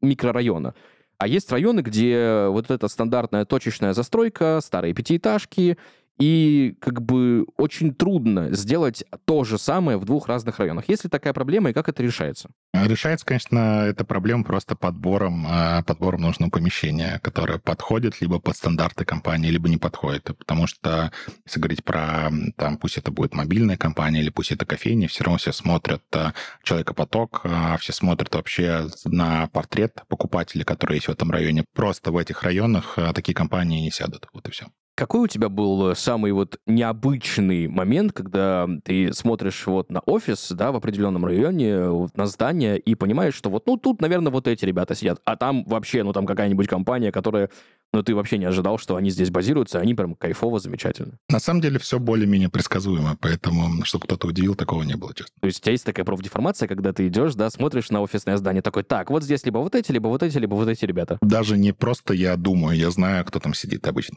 микрорайона. 0.00 0.74
А 1.18 1.26
есть 1.26 1.50
районы, 1.50 1.80
где 1.80 2.46
вот 2.48 2.70
эта 2.70 2.88
стандартная 2.88 3.44
точечная 3.44 3.94
застройка, 3.94 4.60
старые 4.62 4.92
пятиэтажки, 4.92 5.78
и 6.18 6.76
как 6.80 7.02
бы 7.02 7.46
очень 7.56 7.94
трудно 7.94 8.52
сделать 8.52 9.04
то 9.24 9.44
же 9.44 9.58
самое 9.58 9.98
в 9.98 10.04
двух 10.04 10.28
разных 10.28 10.58
районах. 10.58 10.88
Есть 10.88 11.04
ли 11.04 11.10
такая 11.10 11.32
проблема 11.32 11.70
и 11.70 11.72
как 11.72 11.88
это 11.88 12.02
решается? 12.02 12.50
Решается, 12.72 13.26
конечно, 13.26 13.84
эта 13.86 14.04
проблема 14.04 14.44
просто 14.44 14.76
подбором, 14.76 15.46
а, 15.48 15.82
подбором 15.82 16.22
нужного 16.22 16.50
помещения, 16.50 17.20
которое 17.22 17.58
подходит 17.58 18.20
либо 18.20 18.38
под 18.38 18.56
стандарты 18.56 19.04
компании, 19.04 19.50
либо 19.50 19.68
не 19.68 19.78
подходит. 19.78 20.30
Потому 20.38 20.66
что, 20.66 21.10
если 21.44 21.60
говорить 21.60 21.84
про, 21.84 22.30
там, 22.56 22.76
пусть 22.78 22.98
это 22.98 23.10
будет 23.10 23.34
мобильная 23.34 23.76
компания 23.76 24.20
или 24.20 24.30
пусть 24.30 24.52
это 24.52 24.66
кофейня, 24.66 25.08
все 25.08 25.24
равно 25.24 25.38
все 25.38 25.52
смотрят 25.52 26.02
а, 26.14 26.32
человекопоток, 26.62 27.40
а, 27.44 27.76
все 27.78 27.92
смотрят 27.92 28.34
вообще 28.34 28.88
на 29.04 29.48
портрет 29.48 30.02
покупателя, 30.08 30.64
который 30.64 30.94
есть 30.94 31.08
в 31.08 31.12
этом 31.12 31.30
районе. 31.30 31.64
Просто 31.74 32.10
в 32.10 32.16
этих 32.16 32.42
районах 32.42 32.98
такие 33.14 33.34
компании 33.34 33.80
не 33.80 33.90
сядут. 33.90 34.28
Вот 34.32 34.48
и 34.48 34.50
все. 34.50 34.66
Какой 34.96 35.20
у 35.20 35.26
тебя 35.26 35.50
был 35.50 35.90
э, 35.90 35.94
самый 35.94 36.32
вот 36.32 36.58
необычный 36.66 37.68
момент, 37.68 38.14
когда 38.14 38.66
ты 38.82 39.12
смотришь 39.12 39.66
вот 39.66 39.90
на 39.90 40.00
офис, 40.00 40.48
да, 40.52 40.72
в 40.72 40.76
определенном 40.76 41.26
районе, 41.26 41.90
вот 41.90 42.16
на 42.16 42.24
здание, 42.24 42.78
и 42.78 42.94
понимаешь, 42.94 43.34
что 43.34 43.50
вот, 43.50 43.66
ну, 43.66 43.76
тут, 43.76 44.00
наверное, 44.00 44.32
вот 44.32 44.48
эти 44.48 44.64
ребята 44.64 44.94
сидят, 44.94 45.20
а 45.26 45.36
там 45.36 45.64
вообще, 45.66 46.02
ну, 46.02 46.14
там 46.14 46.24
какая-нибудь 46.24 46.66
компания, 46.66 47.12
которая, 47.12 47.50
ну, 47.92 48.02
ты 48.02 48.14
вообще 48.14 48.38
не 48.38 48.46
ожидал, 48.46 48.78
что 48.78 48.96
они 48.96 49.10
здесь 49.10 49.28
базируются, 49.28 49.80
они 49.80 49.92
прям 49.92 50.14
кайфово, 50.14 50.60
замечательно. 50.60 51.18
На 51.28 51.40
самом 51.40 51.60
деле 51.60 51.78
все 51.78 51.98
более-менее 51.98 52.48
предсказуемо, 52.48 53.18
поэтому, 53.20 53.84
чтобы 53.84 54.06
кто-то 54.06 54.28
удивил, 54.28 54.54
такого 54.54 54.82
не 54.82 54.96
было, 54.96 55.12
честно. 55.12 55.34
То 55.42 55.46
есть 55.46 55.58
у 55.58 55.62
тебя 55.62 55.72
есть 55.72 55.84
такая 55.84 56.06
профдеформация, 56.06 56.68
когда 56.68 56.94
ты 56.94 57.06
идешь, 57.08 57.34
да, 57.34 57.50
смотришь 57.50 57.90
на 57.90 58.00
офисное 58.00 58.38
здание, 58.38 58.62
такой, 58.62 58.82
так, 58.82 59.10
вот 59.10 59.22
здесь 59.22 59.44
либо 59.44 59.58
вот 59.58 59.74
эти, 59.74 59.92
либо 59.92 60.08
вот 60.08 60.22
эти, 60.22 60.38
либо 60.38 60.54
вот 60.54 60.68
эти 60.68 60.86
ребята. 60.86 61.18
Даже 61.20 61.58
не 61.58 61.72
просто 61.72 62.14
я 62.14 62.38
думаю, 62.38 62.78
я 62.78 62.90
знаю, 62.90 63.26
кто 63.26 63.40
там 63.40 63.52
сидит 63.52 63.86
обычно. 63.86 64.16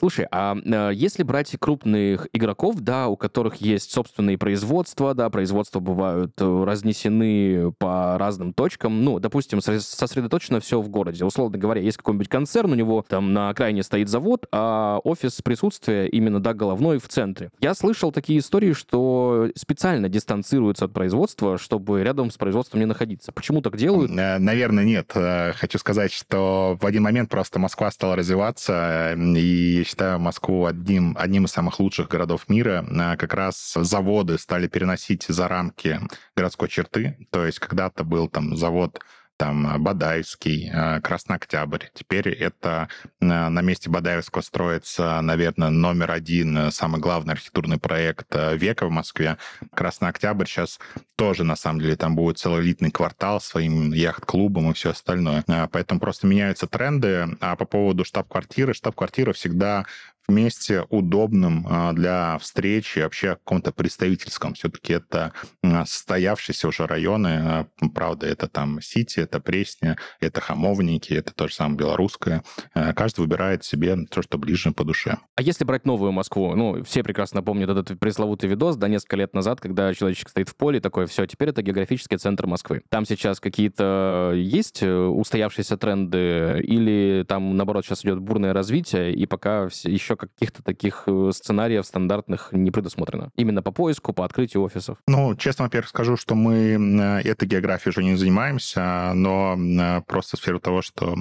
Слушай, 0.00 0.26
а 0.30 0.56
э, 0.56 0.92
если 0.94 1.22
брать 1.22 1.54
крупных 1.58 2.26
игроков, 2.32 2.76
да, 2.80 3.08
у 3.08 3.18
которых 3.18 3.56
есть 3.56 3.92
собственные 3.92 4.38
производства, 4.38 5.12
да, 5.12 5.28
производства 5.28 5.78
бывают 5.78 6.32
э, 6.38 6.64
разнесены 6.64 7.70
по 7.72 8.16
разным 8.16 8.54
точкам, 8.54 9.04
ну, 9.04 9.18
допустим, 9.18 9.60
сосредоточено 9.60 10.58
все 10.60 10.80
в 10.80 10.88
городе. 10.88 11.26
Условно 11.26 11.58
говоря, 11.58 11.82
есть 11.82 11.98
какой-нибудь 11.98 12.30
концерн, 12.30 12.72
у 12.72 12.74
него 12.76 13.04
там 13.06 13.34
на 13.34 13.50
окраине 13.50 13.82
стоит 13.82 14.08
завод, 14.08 14.46
а 14.52 15.00
офис 15.04 15.42
присутствия 15.42 16.06
именно, 16.06 16.40
да, 16.40 16.54
головной 16.54 16.98
в 16.98 17.06
центре. 17.06 17.50
Я 17.60 17.74
слышал 17.74 18.10
такие 18.10 18.38
истории, 18.38 18.72
что 18.72 19.50
специально 19.54 20.08
дистанцируются 20.08 20.86
от 20.86 20.94
производства, 20.94 21.58
чтобы 21.58 22.02
рядом 22.02 22.30
с 22.30 22.38
производством 22.38 22.80
не 22.80 22.86
находиться. 22.86 23.32
Почему 23.32 23.60
так 23.60 23.76
делают? 23.76 24.10
Э, 24.12 24.38
наверное, 24.38 24.84
нет. 24.84 25.12
Хочу 25.12 25.76
сказать, 25.76 26.10
что 26.10 26.78
в 26.80 26.86
один 26.86 27.02
момент 27.02 27.28
просто 27.28 27.58
Москва 27.58 27.90
стала 27.90 28.16
развиваться, 28.16 29.14
и 29.36 29.84
считаю 29.90 30.20
Москву 30.20 30.66
одним, 30.66 31.16
одним 31.18 31.46
из 31.46 31.50
самых 31.50 31.80
лучших 31.80 32.06
городов 32.06 32.48
мира. 32.48 32.86
А, 32.88 33.16
как 33.16 33.34
раз 33.34 33.74
заводы 33.74 34.38
стали 34.38 34.68
переносить 34.68 35.24
за 35.28 35.48
рамки 35.48 36.00
городской 36.36 36.68
черты. 36.68 37.26
То 37.30 37.44
есть 37.44 37.58
когда-то 37.58 38.04
был 38.04 38.28
там 38.28 38.56
завод 38.56 39.00
там 39.40 39.82
Бадаевский, 39.82 40.70
а, 40.70 41.00
Красный 41.00 41.36
Октябрь. 41.36 41.86
Теперь 41.94 42.28
это 42.28 42.90
а, 43.22 43.48
на 43.48 43.62
месте 43.62 43.88
Бадаевского 43.88 44.42
строится, 44.42 45.18
наверное, 45.22 45.70
номер 45.70 46.10
один, 46.10 46.70
самый 46.70 47.00
главный 47.00 47.32
архитектурный 47.32 47.78
проект 47.78 48.34
века 48.34 48.86
в 48.86 48.90
Москве. 48.90 49.38
Красный 49.72 50.10
Октябрь 50.10 50.44
сейчас 50.44 50.78
тоже, 51.16 51.44
на 51.44 51.56
самом 51.56 51.80
деле, 51.80 51.96
там 51.96 52.16
будет 52.16 52.36
целый 52.36 52.60
элитный 52.60 52.90
квартал 52.90 53.40
с 53.40 53.46
своим 53.46 53.94
яхт-клубом 53.94 54.70
и 54.70 54.74
все 54.74 54.90
остальное. 54.90 55.42
Поэтому 55.72 56.00
просто 56.00 56.26
меняются 56.26 56.66
тренды. 56.66 57.28
А 57.40 57.56
по 57.56 57.64
поводу 57.64 58.04
штаб-квартиры, 58.04 58.74
штаб-квартира 58.74 59.32
всегда 59.32 59.86
месте 60.30 60.84
удобным 60.88 61.66
а, 61.68 61.92
для 61.92 62.38
встречи, 62.38 63.00
вообще 63.00 63.36
каком-то 63.36 63.72
представительском. 63.72 64.54
Все-таки 64.54 64.92
это 64.94 65.32
состоявшиеся 65.62 66.68
уже 66.68 66.86
районы. 66.86 67.28
А, 67.28 67.66
правда, 67.94 68.26
это 68.26 68.48
там 68.48 68.80
Сити, 68.80 69.20
это 69.20 69.40
Пресня, 69.40 69.96
это 70.20 70.40
Хамовники, 70.40 71.12
это 71.12 71.32
то 71.34 71.48
же 71.48 71.54
самое 71.54 71.76
Белорусское. 71.76 72.42
А, 72.74 72.92
каждый 72.92 73.20
выбирает 73.20 73.64
себе 73.64 73.96
то, 74.10 74.22
что 74.22 74.38
ближе 74.38 74.72
по 74.72 74.84
душе. 74.84 75.18
А 75.36 75.42
если 75.42 75.64
брать 75.64 75.84
новую 75.84 76.12
Москву? 76.12 76.54
Ну, 76.54 76.84
все 76.84 77.02
прекрасно 77.02 77.42
помнят 77.42 77.70
этот 77.70 77.98
пресловутый 77.98 78.48
видос, 78.48 78.76
да, 78.76 78.88
несколько 78.88 79.16
лет 79.16 79.34
назад, 79.34 79.60
когда 79.60 79.92
человечек 79.94 80.28
стоит 80.28 80.48
в 80.48 80.56
поле, 80.56 80.80
такой, 80.80 81.06
все, 81.06 81.26
теперь 81.26 81.48
это 81.48 81.62
географический 81.62 82.18
центр 82.18 82.46
Москвы. 82.46 82.82
Там 82.88 83.04
сейчас 83.04 83.40
какие-то 83.40 84.32
есть 84.34 84.82
э, 84.82 84.92
устоявшиеся 84.92 85.76
тренды 85.76 86.60
или 86.62 87.24
там, 87.26 87.56
наоборот, 87.56 87.84
сейчас 87.84 88.04
идет 88.04 88.20
бурное 88.20 88.52
развитие, 88.52 89.14
и 89.14 89.26
пока 89.26 89.68
еще 89.84 90.16
каких-то 90.20 90.62
таких 90.62 91.04
э, 91.06 91.30
сценариев 91.32 91.86
стандартных 91.86 92.48
не 92.52 92.70
предусмотрено. 92.70 93.30
Именно 93.36 93.62
по 93.62 93.72
поиску, 93.72 94.12
по 94.12 94.24
открытию 94.24 94.62
офисов. 94.62 94.98
Ну, 95.06 95.34
честно, 95.36 95.64
во-первых, 95.64 95.88
скажу, 95.88 96.16
что 96.16 96.34
мы 96.34 96.54
э, 96.54 97.28
этой 97.28 97.48
географией 97.48 97.90
уже 97.90 98.04
не 98.04 98.16
занимаемся, 98.16 99.12
но 99.14 99.56
э, 99.56 100.02
просто 100.06 100.36
в 100.36 100.40
сферу 100.40 100.60
того, 100.60 100.82
что 100.82 101.16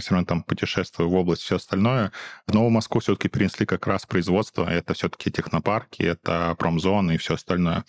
все 0.00 0.10
равно 0.10 0.26
там 0.26 0.42
путешествую 0.42 1.08
в 1.08 1.14
область, 1.14 1.42
все 1.42 1.56
остальное, 1.56 2.12
в 2.46 2.54
Новую 2.54 2.70
Москву 2.70 3.00
все-таки 3.00 3.28
перенесли 3.28 3.66
как 3.66 3.86
раз 3.86 4.06
производство. 4.06 4.68
Это 4.68 4.94
все-таки 4.94 5.30
технопарки, 5.30 6.02
это 6.02 6.54
промзоны 6.58 7.14
и 7.14 7.18
все 7.18 7.34
остальное. 7.34 7.84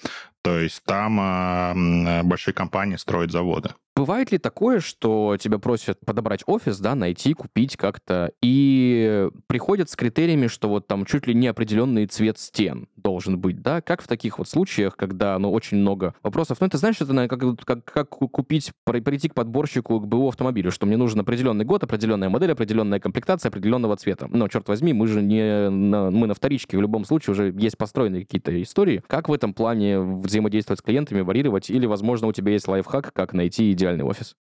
То 0.46 0.60
есть 0.60 0.84
там 0.84 2.24
большие 2.24 2.54
компании 2.54 2.98
строят 2.98 3.32
заводы. 3.32 3.72
Бывает 3.98 4.30
ли 4.34 4.38
такое, 4.38 4.82
что 4.82 5.38
тебя 5.40 5.58
просят 5.58 6.02
подобрать 6.06 6.42
офис, 6.48 6.80
да, 6.80 6.96
найти, 6.96 7.34
купить 7.34 7.78
как-то, 7.78 8.34
и 8.42 9.30
приходят 9.48 9.90
с 9.90 9.96
критериями, 9.96 10.48
что 10.48 10.68
вот 10.68 10.86
там 10.86 11.06
чуть 11.06 11.28
ли 11.28 11.34
не 11.34 11.48
определенный 11.48 12.06
цвет 12.06 12.38
стен 12.38 12.90
должен 12.98 13.40
быть, 13.40 13.62
да? 13.62 13.80
Как 13.80 14.02
в 14.02 14.08
таких 14.08 14.38
вот 14.38 14.50
случаях, 14.50 14.98
когда, 14.98 15.40
ну, 15.40 15.50
очень 15.50 15.78
много 15.78 16.14
вопросов? 16.24 16.58
Ну, 16.60 16.68
это, 16.68 16.78
знаешь, 16.78 16.98
это 17.00 17.14
наверное, 17.14 17.56
как, 17.56 17.66
как, 17.66 17.86
как 17.86 18.10
купить, 18.10 18.74
прийти 18.84 19.30
к 19.30 19.34
подборщику 19.34 20.02
к 20.02 20.08
БУ 20.08 20.28
автомобилю, 20.28 20.72
что 20.72 20.86
мне 20.86 20.98
нужен 20.98 21.22
определенный 21.22 21.64
год, 21.64 21.82
определенная 21.86 22.28
модель, 22.28 22.52
определенная 22.52 23.00
комплектация 23.00 23.50
определенного 23.50 23.96
цвета. 23.96 24.28
Но, 24.30 24.50
черт 24.50 24.68
возьми, 24.68 24.92
мы 24.92 25.08
же 25.08 25.22
не 25.22 25.70
на, 25.70 26.12
мы 26.12 26.28
на 26.28 26.34
вторичке, 26.34 26.78
в 26.78 26.82
любом 26.82 27.06
случае 27.06 27.32
уже 27.32 27.54
есть 27.58 27.78
построенные 27.78 28.24
какие-то 28.24 28.62
истории. 28.62 29.02
Как 29.08 29.30
в 29.30 29.34
этом 29.34 29.54
плане 29.54 30.02
взаимодействовать 30.36 30.80
с 30.80 30.84
клиентами, 30.84 31.22
варьировать? 31.22 31.70
Или, 31.70 31.86
возможно, 31.86 32.28
у 32.28 32.34
тебя 32.34 32.52
есть 32.52 32.68
лайфхак, 32.68 33.14
как 33.14 33.34
найти 33.34 33.72
идеальный 33.72 34.04
офис? 34.04 34.36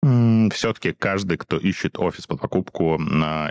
Все-таки 0.54 0.92
каждый, 0.92 1.36
кто 1.36 1.56
ищет 1.56 1.98
офис 1.98 2.26
под 2.26 2.40
покупку, 2.40 3.00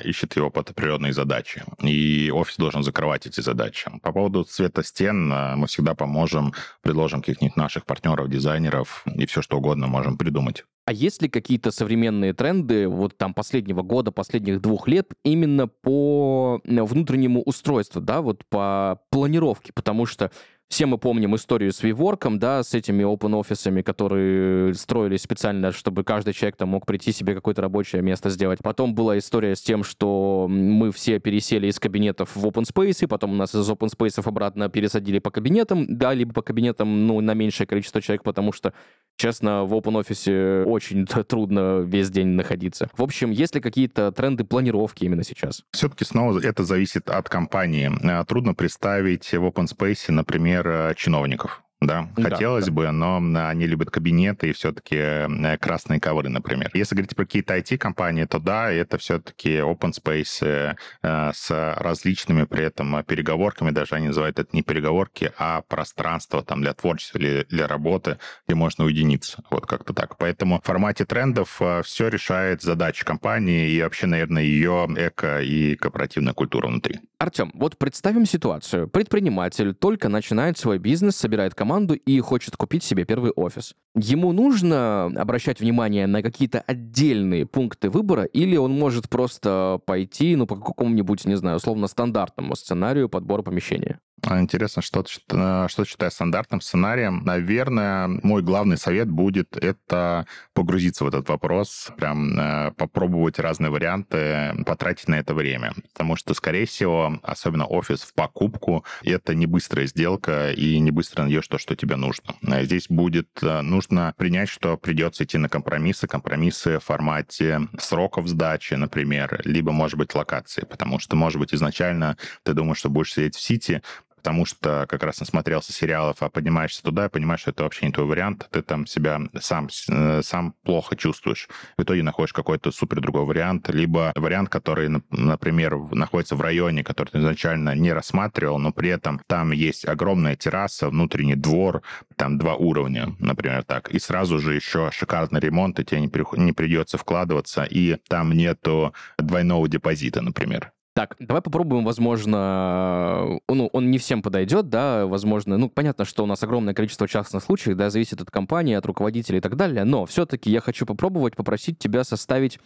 ищет 0.04 0.36
его 0.36 0.50
под 0.50 0.70
определенные 0.70 1.14
задачи. 1.14 1.64
И 1.82 2.32
офис 2.34 2.56
должен 2.58 2.84
закрывать 2.84 3.26
эти 3.28 3.42
задачи. 3.42 3.92
По 4.02 4.14
поводу 4.14 4.44
цвета 4.44 4.84
стен 4.84 5.32
а, 5.32 5.56
мы 5.56 5.68
всегда 5.68 5.96
поможем, 5.96 6.54
предложим 6.82 7.22
каких-нибудь 7.22 7.58
наших 7.58 7.86
партнеров, 7.86 8.30
дизайнеров 8.30 9.04
и 9.14 9.26
все 9.26 9.42
что 9.42 9.58
угодно 9.58 9.88
можем 9.88 10.18
придумать. 10.18 10.64
А 10.86 10.92
есть 10.92 11.22
ли 11.22 11.30
какие-то 11.30 11.70
современные 11.70 12.34
тренды 12.34 12.88
вот 12.88 13.16
там 13.16 13.36
последнего 13.36 13.84
года, 13.84 14.12
последних 14.12 14.60
двух 14.60 14.88
лет 14.88 15.12
именно 15.24 15.68
по 15.68 16.62
внутреннему 16.64 17.44
устройству, 17.44 18.02
да, 18.02 18.22
вот 18.22 18.44
по 18.50 19.00
планировке? 19.12 19.72
Потому 19.72 20.08
что 20.08 20.32
все 20.70 20.86
мы 20.86 21.00
помним 21.00 21.36
историю 21.36 21.74
с 21.74 21.84
WeWork, 21.84 22.38
да, 22.38 22.64
с 22.64 22.76
этими 22.76 23.04
open 23.04 23.36
офисами, 23.36 23.82
которые 23.82 24.76
строились 24.76 25.24
специально, 25.24 25.72
чтобы 25.72 26.04
каждый 26.04 26.34
человек 26.34 26.58
там 26.58 26.70
мог 26.70 26.86
прийти 26.86 27.12
себе 27.12 27.34
какое-то 27.34 27.64
рабочее 27.64 28.04
место 28.04 28.30
сделать. 28.30 28.60
Потом 28.62 28.94
была 28.94 29.18
история 29.18 29.56
с 29.56 29.62
тем, 29.62 29.84
что 29.84 30.48
мы 30.48 30.92
все 30.92 31.20
пересели 31.20 31.68
из 31.68 31.80
кабинетов 31.80 32.36
в 32.36 32.46
open 32.46 32.64
space, 32.64 33.08
потом 33.08 33.32
у 33.32 33.36
нас 33.36 33.56
из 33.56 33.68
open 33.68 33.90
space 33.90 34.22
обратно 34.24 34.70
пересадили 34.70 35.18
по 35.18 35.32
кабинетам, 35.32 35.98
да, 35.98 36.14
либо 36.14 36.34
по 36.34 36.44
кабинетам, 36.44 37.08
ну, 37.08 37.20
на 37.20 37.34
меньшее 37.34 37.66
количество 37.66 38.00
человек, 38.00 38.22
потому 38.24 38.54
что 38.54 38.74
Честно, 39.20 39.66
в 39.66 39.74
open 39.74 39.98
офисе 39.98 40.64
очень 40.66 41.06
трудно 41.28 41.82
весь 41.82 42.10
день 42.10 42.30
находиться. 42.30 42.90
В 42.96 43.04
общем, 43.04 43.32
есть 43.32 43.54
ли 43.54 43.60
какие-то 43.60 44.14
тренды 44.14 44.46
планировки 44.46 45.04
именно 45.04 45.26
сейчас? 45.26 45.66
Все-таки 45.74 46.06
снова 46.06 46.40
это 46.40 46.64
зависит 46.64 47.10
от 47.10 47.28
компании. 47.28 47.92
Э, 48.02 48.24
трудно 48.24 48.54
представить 48.54 49.30
в 49.34 49.46
open 49.46 49.68
space, 49.68 50.10
например, 50.10 50.59
э, 50.68 50.96
чиновников 50.96 51.64
да, 51.82 52.10
хотелось 52.16 52.66
да, 52.66 52.72
бы, 52.74 52.92
но 52.92 53.22
они 53.48 53.66
любят 53.66 53.90
кабинеты 53.90 54.50
и 54.50 54.54
все-таки 54.54 54.98
э, 54.98 55.58
красные 55.58 56.02
ковры, 56.02 56.28
например. 56.28 56.70
Если 56.74 56.94
говорить 56.94 57.16
про 57.16 57.24
какие-то 57.24 57.58
IT-компании, 57.58 58.26
то 58.26 58.40
да, 58.40 58.70
это 58.70 58.98
все-таки 58.98 59.60
open 59.60 59.94
space 59.94 60.46
э, 60.46 60.76
э, 61.04 61.32
с 61.34 61.76
различными 61.78 62.44
при 62.44 62.66
этом 62.66 63.02
переговорками, 63.06 63.72
даже 63.72 63.96
они 63.96 64.08
называют 64.08 64.40
это 64.40 64.50
не 64.52 64.62
переговорки, 64.62 65.32
а 65.38 65.62
пространство 65.62 66.44
там 66.44 66.62
для 66.62 66.74
творчества 66.74 67.18
или 67.18 67.46
для 67.50 67.66
работы, 67.66 68.18
где 68.46 68.56
можно 68.56 68.84
уединиться. 68.84 69.42
Вот 69.50 69.66
как-то 69.66 69.94
так. 69.94 70.18
Поэтому 70.18 70.60
в 70.60 70.66
формате 70.66 71.06
трендов 71.06 71.62
все 71.84 72.10
решает 72.10 72.62
задачи 72.62 73.06
компании 73.06 73.70
и 73.70 73.82
вообще, 73.82 74.06
наверное, 74.06 74.44
ее 74.44 74.86
эко- 74.98 75.42
и 75.42 75.76
корпоративная 75.76 76.34
культура 76.34 76.68
внутри. 76.68 77.00
Артем, 77.20 77.52
вот 77.54 77.78
представим 77.78 78.26
ситуацию. 78.26 78.90
Предприниматель 78.90 79.74
только 79.74 80.10
начинает 80.10 80.58
свой 80.58 80.78
бизнес, 80.78 81.16
собирает 81.16 81.56
команду 81.56 81.69
и 81.94 82.20
хочет 82.20 82.56
купить 82.58 82.84
себе 82.84 83.06
первый 83.06 83.32
офис. 83.32 83.76
Ему 83.96 84.32
нужно 84.32 85.06
обращать 85.06 85.60
внимание 85.60 86.08
на 86.08 86.22
какие-то 86.22 86.62
отдельные 86.62 87.46
пункты 87.46 87.90
выбора, 87.90 88.24
или 88.24 88.58
он 88.58 88.72
может 88.72 89.10
просто 89.10 89.80
пойти, 89.86 90.36
ну, 90.36 90.48
по 90.48 90.56
какому-нибудь, 90.56 91.26
не 91.26 91.36
знаю, 91.36 91.58
условно 91.58 91.88
стандартному 91.88 92.56
сценарию 92.56 93.10
подбора 93.10 93.42
помещения? 93.42 94.00
А, 94.24 94.40
интересно, 94.40 94.82
что, 94.82 95.04
э, 95.30 95.68
что 95.70 95.86
считаю 95.86 96.12
стандартным 96.12 96.62
сценарием. 96.62 97.24
Наверное, 97.24 98.08
мой 98.08 98.42
главный 98.42 98.78
совет 98.78 99.10
будет 99.10 99.56
это 99.58 100.26
погрузиться 100.54 101.06
в 101.06 101.08
этот 101.08 101.30
вопрос, 101.30 101.92
прям 101.98 102.38
э, 102.38 102.72
попробовать 102.72 103.40
разные 103.40 103.70
варианты, 103.70 104.54
потратить 104.66 105.08
на 105.08 105.16
это 105.16 105.34
время. 105.34 105.74
Потому 105.94 106.16
что, 106.16 106.34
скорее 106.34 106.66
всего, 106.66 107.20
особенно 107.24 107.66
офис 107.66 108.02
в 108.02 108.14
покупку, 108.14 108.84
это 109.04 109.36
не 109.36 109.46
быстрая 109.46 109.88
сделка 109.88 110.52
и 110.52 110.80
не 110.80 110.92
быстро 110.92 111.24
найдешь 111.24 111.48
то, 111.48 111.58
что 111.58 111.76
тебе 111.76 111.96
нужно. 111.96 112.36
Здесь 112.42 112.88
будет 112.90 113.30
нужно 113.42 114.14
принять, 114.18 114.50
что 114.50 114.78
придется 114.78 115.24
идти 115.24 115.38
на 115.38 115.50
компромиссы, 115.50 116.08
компромиссы 116.08 116.80
в 116.80 116.84
формате 116.84 117.62
сроков 117.80 118.28
сдачи, 118.28 118.74
например, 118.74 119.42
либо, 119.46 119.72
может 119.72 119.98
быть, 119.98 120.14
локации, 120.14 120.66
потому 120.66 121.00
что, 121.00 121.16
может 121.16 121.40
быть, 121.40 121.54
изначально 121.54 122.18
ты 122.44 122.54
думаешь, 122.54 122.80
что 122.80 122.90
будешь 122.90 123.14
сидеть 123.14 123.36
в 123.36 123.42
Сити, 123.42 123.82
потому 124.20 124.46
что 124.46 124.86
как 124.90 125.04
раз 125.04 125.22
насмотрелся 125.22 125.72
сериалов, 125.72 126.18
а 126.20 126.30
поднимаешься 126.30 126.84
туда 126.84 127.06
и 127.06 127.10
понимаешь, 127.10 127.42
что 127.42 127.52
это 127.52 127.64
вообще 127.64 127.86
не 127.86 127.92
твой 127.94 128.06
вариант, 128.06 128.48
ты 128.52 128.62
там 128.62 128.86
себя 128.86 129.22
сам, 129.40 129.70
э, 129.90 130.22
сам 130.22 130.54
плохо 130.64 130.98
чувствуешь. 130.98 131.48
В 131.78 131.84
итоге 131.84 132.04
находишь 132.04 132.34
какой-то 132.34 132.72
супер 132.72 133.00
другой 133.00 133.24
вариант, 133.24 133.70
либо 133.70 134.12
вариант, 134.16 134.50
который, 134.50 134.90
например, 135.10 135.78
находится 135.92 136.36
в 136.36 136.42
районе, 136.42 136.84
который 136.84 137.10
ты 137.10 137.20
изначально 137.20 137.76
не 137.76 137.94
рассматривал, 137.94 138.60
но 138.60 138.74
при 138.74 138.90
этом 138.90 139.22
там 139.26 139.52
есть 139.52 139.88
огромная 139.88 140.36
терраса, 140.36 140.90
внутренний 140.90 141.36
двор, 141.36 141.82
там 142.18 142.38
два 142.38 142.56
уровня, 142.56 143.16
например, 143.20 143.64
так, 143.64 143.90
и 143.90 144.00
сразу 144.00 144.40
же 144.40 144.54
еще 144.54 144.90
шикарный 144.92 145.40
ремонт, 145.40 145.80
и 145.80 145.86
тебе 145.86 146.02
не, 146.02 146.10
при, 146.10 146.26
не 146.38 146.52
придется 146.52 146.98
вкладываться, 146.98 147.64
и 147.64 147.96
там 148.10 148.34
нету 148.34 148.94
двойного 149.18 149.70
депозита, 149.70 150.22
например. 150.22 150.74
Так, 151.00 151.16
давай 151.18 151.42
попробуем, 151.42 151.86
возможно, 151.86 153.40
ну, 153.48 153.70
он 153.72 153.90
не 153.90 153.98
всем 153.98 154.22
подойдет, 154.22 154.68
да, 154.68 155.06
возможно, 155.06 155.58
ну, 155.58 155.70
понятно, 155.70 156.04
что 156.04 156.24
у 156.24 156.26
нас 156.26 156.44
огромное 156.44 156.74
количество 156.74 157.08
частных 157.08 157.42
случаев, 157.42 157.78
да, 157.78 157.90
зависит 157.90 158.20
от 158.20 158.30
компании, 158.30 158.76
от 158.76 158.86
руководителя 158.86 159.38
и 159.38 159.42
так 159.42 159.56
далее, 159.56 159.86
но 159.86 160.06
все-таки 160.06 160.52
я 160.52 160.60
хочу 160.60 160.86
попробовать 160.86 161.38
попросить 161.38 161.80
тебя 161.80 162.04
составить 162.04 162.60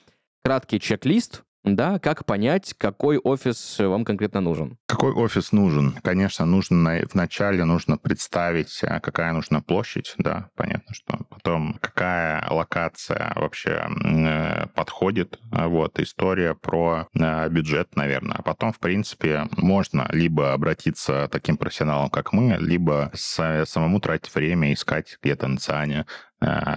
краткий 0.44 0.80
чек-лист 0.80 1.44
да, 1.64 1.98
как 2.00 2.26
понять, 2.26 2.74
какой 2.78 3.18
офис 3.18 3.80
вам 3.80 4.04
конкретно 4.04 4.42
нужен? 4.42 4.78
Какой 4.86 5.14
офис 5.14 5.54
нужен? 5.54 5.94
Конечно, 6.04 6.46
нужно 6.46 7.02
вначале 7.14 7.64
нужно 7.64 7.98
представить, 7.98 8.82
а, 8.84 9.00
какая 9.00 9.32
нужна 9.32 9.62
площадь, 9.62 10.14
да, 10.18 10.50
понятно, 10.56 10.94
что 10.94 11.20
потом 11.30 11.78
какая 11.80 12.46
локация 12.50 13.32
вообще 13.36 13.88
э, 14.04 14.68
подходит, 14.76 15.40
а, 15.52 15.70
вот, 15.70 16.00
история 16.00 16.54
про 16.54 17.08
э, 17.18 17.50
бюджет, 17.50 17.96
наверное. 17.96 18.38
А 18.38 18.42
потом, 18.42 18.74
в 18.74 18.80
принципе, 18.80 19.48
можно 19.56 20.08
либо 20.12 20.52
обратиться 20.52 21.30
таким 21.32 21.56
профессионалам, 21.56 22.10
как 22.10 22.34
мы, 22.34 22.58
либо 22.60 23.10
самому 23.14 24.02
тратить 24.02 24.36
время, 24.36 24.74
искать 24.74 25.18
где-то 25.22 25.48
на 25.48 25.58
циане 25.58 26.06
Э, 26.33 26.33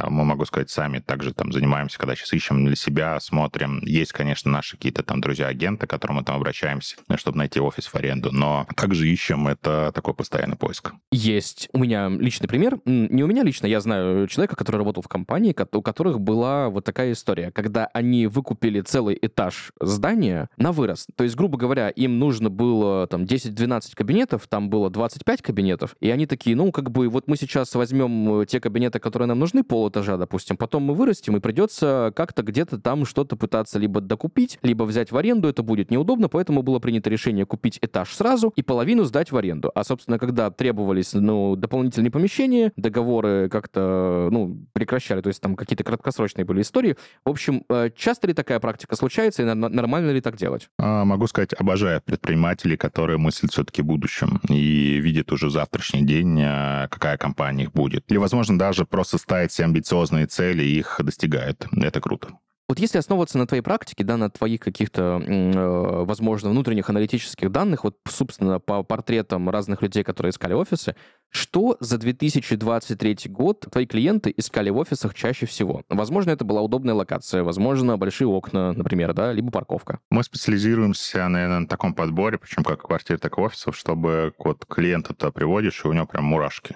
мы, 0.09 0.24
могу 0.24 0.44
сказать, 0.44 0.70
сами 0.70 0.98
также 0.98 1.33
там 1.33 1.52
занимаемся, 1.52 1.98
когда 1.98 2.14
сейчас 2.14 2.33
ищем 2.33 2.64
для 2.66 2.76
себя, 2.76 3.18
смотрим. 3.20 3.81
Есть, 3.85 4.12
конечно, 4.12 4.50
наши 4.50 4.76
какие-то 4.76 5.02
там 5.02 5.20
друзья-агенты, 5.20 5.87
к 5.87 5.90
которым 5.90 6.16
мы 6.16 6.24
там 6.24 6.37
обращаемся, 6.37 6.96
чтобы 7.16 7.38
найти 7.38 7.61
офис 7.61 7.87
в 7.87 7.94
аренду, 7.94 8.31
но 8.33 8.66
также 8.76 9.09
ищем, 9.09 9.48
это 9.48 9.92
такой 9.94 10.14
постоянный 10.14 10.57
поиск. 10.57 10.92
Есть. 11.11 11.68
У 11.72 11.79
меня 11.79 12.09
личный 12.09 12.48
пример. 12.48 12.79
Не 12.85 13.24
у 13.24 13.26
меня 13.26 13.42
лично, 13.42 13.66
я 13.66 13.81
знаю 13.81 14.26
человека, 14.29 14.57
который 14.57 14.76
работал 14.76 15.02
в 15.02 15.09
компании, 15.09 15.55
у 15.72 15.83
которых 15.83 16.20
была 16.20 16.68
вот 16.68 16.85
такая 16.85 17.12
история, 17.12 17.50
когда 17.50 17.87
они 17.92 18.26
выкупили 18.26 18.81
целый 18.81 19.18
этаж 19.20 19.72
здания 19.81 20.48
на 20.57 20.72
вырос. 20.72 21.07
То 21.16 21.24
есть, 21.24 21.37
грубо 21.37 21.59
говоря, 21.59 21.88
им 21.88 22.18
нужно 22.18 22.50
было 22.50 23.07
там 23.07 23.22
10-12 23.24 23.94
кабинетов, 23.94 24.46
там 24.48 24.70
было 24.70 24.90
25 24.90 25.42
кабинетов, 25.42 25.96
и 26.00 26.11
они 26.11 26.26
такие, 26.26 26.57
ну, 26.57 26.72
как 26.72 26.90
бы 26.90 27.09
вот 27.09 27.29
мы 27.29 27.37
сейчас 27.37 27.74
возьмем 27.74 28.46
те 28.46 28.61
кабинеты, 28.61 28.98
которые 28.98 29.29
нам 29.29 29.38
нужны, 29.38 29.56
нужны 29.57 29.64
полэтажа, 29.64 30.16
допустим, 30.16 30.57
потом 30.57 30.83
мы 30.85 30.95
вырастем, 30.95 31.37
и 31.37 31.40
придется 31.40 32.12
как-то 32.14 32.42
где-то 32.42 32.79
там 32.79 33.07
что-то 33.07 33.37
пытаться 33.37 33.79
либо 33.79 34.01
докупить, 34.01 34.59
либо 34.62 34.85
взять 34.85 35.12
в 35.12 35.16
аренду, 35.16 35.49
это 35.49 35.62
будет 35.62 35.90
неудобно, 35.90 36.29
поэтому 36.29 36.62
было 36.62 36.79
принято 36.79 37.11
решение 37.11 37.47
купить 37.47 37.79
этаж 37.81 38.14
сразу 38.14 38.53
и 38.57 38.62
половину 38.62 39.05
сдать 39.05 39.33
в 39.33 39.37
аренду. 39.37 39.71
А, 39.75 39.85
собственно, 39.85 40.19
когда 40.19 40.51
требовались, 40.51 41.14
ну, 41.14 41.57
дополнительные 41.57 42.11
помещения, 42.11 42.73
договоры 42.77 43.49
как-то, 43.49 44.29
ну, 44.31 44.59
прекращали, 44.73 45.23
то 45.23 45.29
есть 45.29 45.40
там 45.40 45.57
какие-то 45.57 45.85
краткосрочные 45.85 46.45
были 46.45 46.61
истории. 46.61 46.97
В 47.25 47.31
общем, 47.31 47.64
э, 47.69 47.90
часто 47.97 48.27
ли 48.27 48.35
такая 48.35 48.61
практика 48.61 48.97
случается, 48.97 49.42
и 49.42 49.45
нормально 49.47 50.11
ли 50.11 50.21
так 50.21 50.37
делать? 50.37 50.69
А, 50.79 51.05
могу 51.05 51.27
сказать, 51.27 51.55
обожаю 51.59 52.03
предпринимателей, 52.03 52.77
которые 52.77 53.19
мыслят 53.19 53.53
все-таки 53.53 53.83
будущем 53.83 54.40
и 54.49 55.01
видят 55.01 55.33
уже 55.33 55.51
завтрашний 55.51 56.03
день, 56.03 56.40
э, 56.40 56.88
какая 56.90 57.16
компания 57.16 57.64
их 57.64 57.73
будет. 57.73 58.05
Или, 58.09 58.19
возможно, 58.19 58.59
даже 58.59 58.85
просто 58.85 59.19
ставить 59.19 59.45
ставит 59.46 59.52
себе 59.52 59.64
амбициозные 59.66 60.26
цели 60.26 60.62
и 60.62 60.78
их 60.78 61.00
достигает. 61.02 61.66
Это 61.72 62.00
круто. 62.00 62.28
Вот 62.68 62.80
если 62.80 62.98
основываться 62.98 63.38
на 63.38 63.46
твоей 63.46 63.62
практике, 63.62 64.02
да, 64.02 64.16
на 64.16 64.28
твоих 64.28 64.59
каких-то, 64.59 65.22
э, 65.24 66.04
возможно, 66.04 66.50
внутренних 66.50 66.90
аналитических 66.90 67.52
данных, 67.52 67.85
вот, 67.85 67.98
собственно, 68.09 68.59
по 68.59 68.82
портретам 68.82 69.48
разных 69.48 69.82
людей, 69.82 70.02
которые 70.02 70.30
искали 70.30 70.52
офисы, 70.52 70.96
что 71.30 71.76
за 71.78 71.96
2023 71.96 73.28
год 73.28 73.66
твои 73.70 73.87
клиенты 73.87 74.35
искали 74.37 74.70
в 74.70 74.78
офисах 74.78 75.14
чаще 75.14 75.46
всего? 75.46 75.82
Возможно, 75.88 76.32
это 76.32 76.44
была 76.44 76.61
удобная 76.61 76.94
локация, 76.94 77.44
возможно, 77.44 77.96
большие 77.98 78.26
окна, 78.26 78.72
например, 78.72 79.14
да, 79.14 79.32
либо 79.32 79.52
парковка. 79.52 80.00
Мы 80.11 80.24
специализируемся, 80.24 81.28
наверное, 81.28 81.61
на 81.61 81.68
таком 81.68 81.94
подборе, 81.94 82.37
причем 82.37 82.64
как 82.64 82.82
квартир, 82.82 83.20
так 83.20 83.38
и 83.38 83.40
офисов, 83.40 83.76
чтобы 83.76 84.32
вот 84.38 84.66
клиента 84.66 85.14
туда 85.14 85.30
приводишь, 85.30 85.85
и 85.85 85.88
у 85.88 85.92
него 85.92 86.06
прям 86.06 86.24
мурашки 86.24 86.74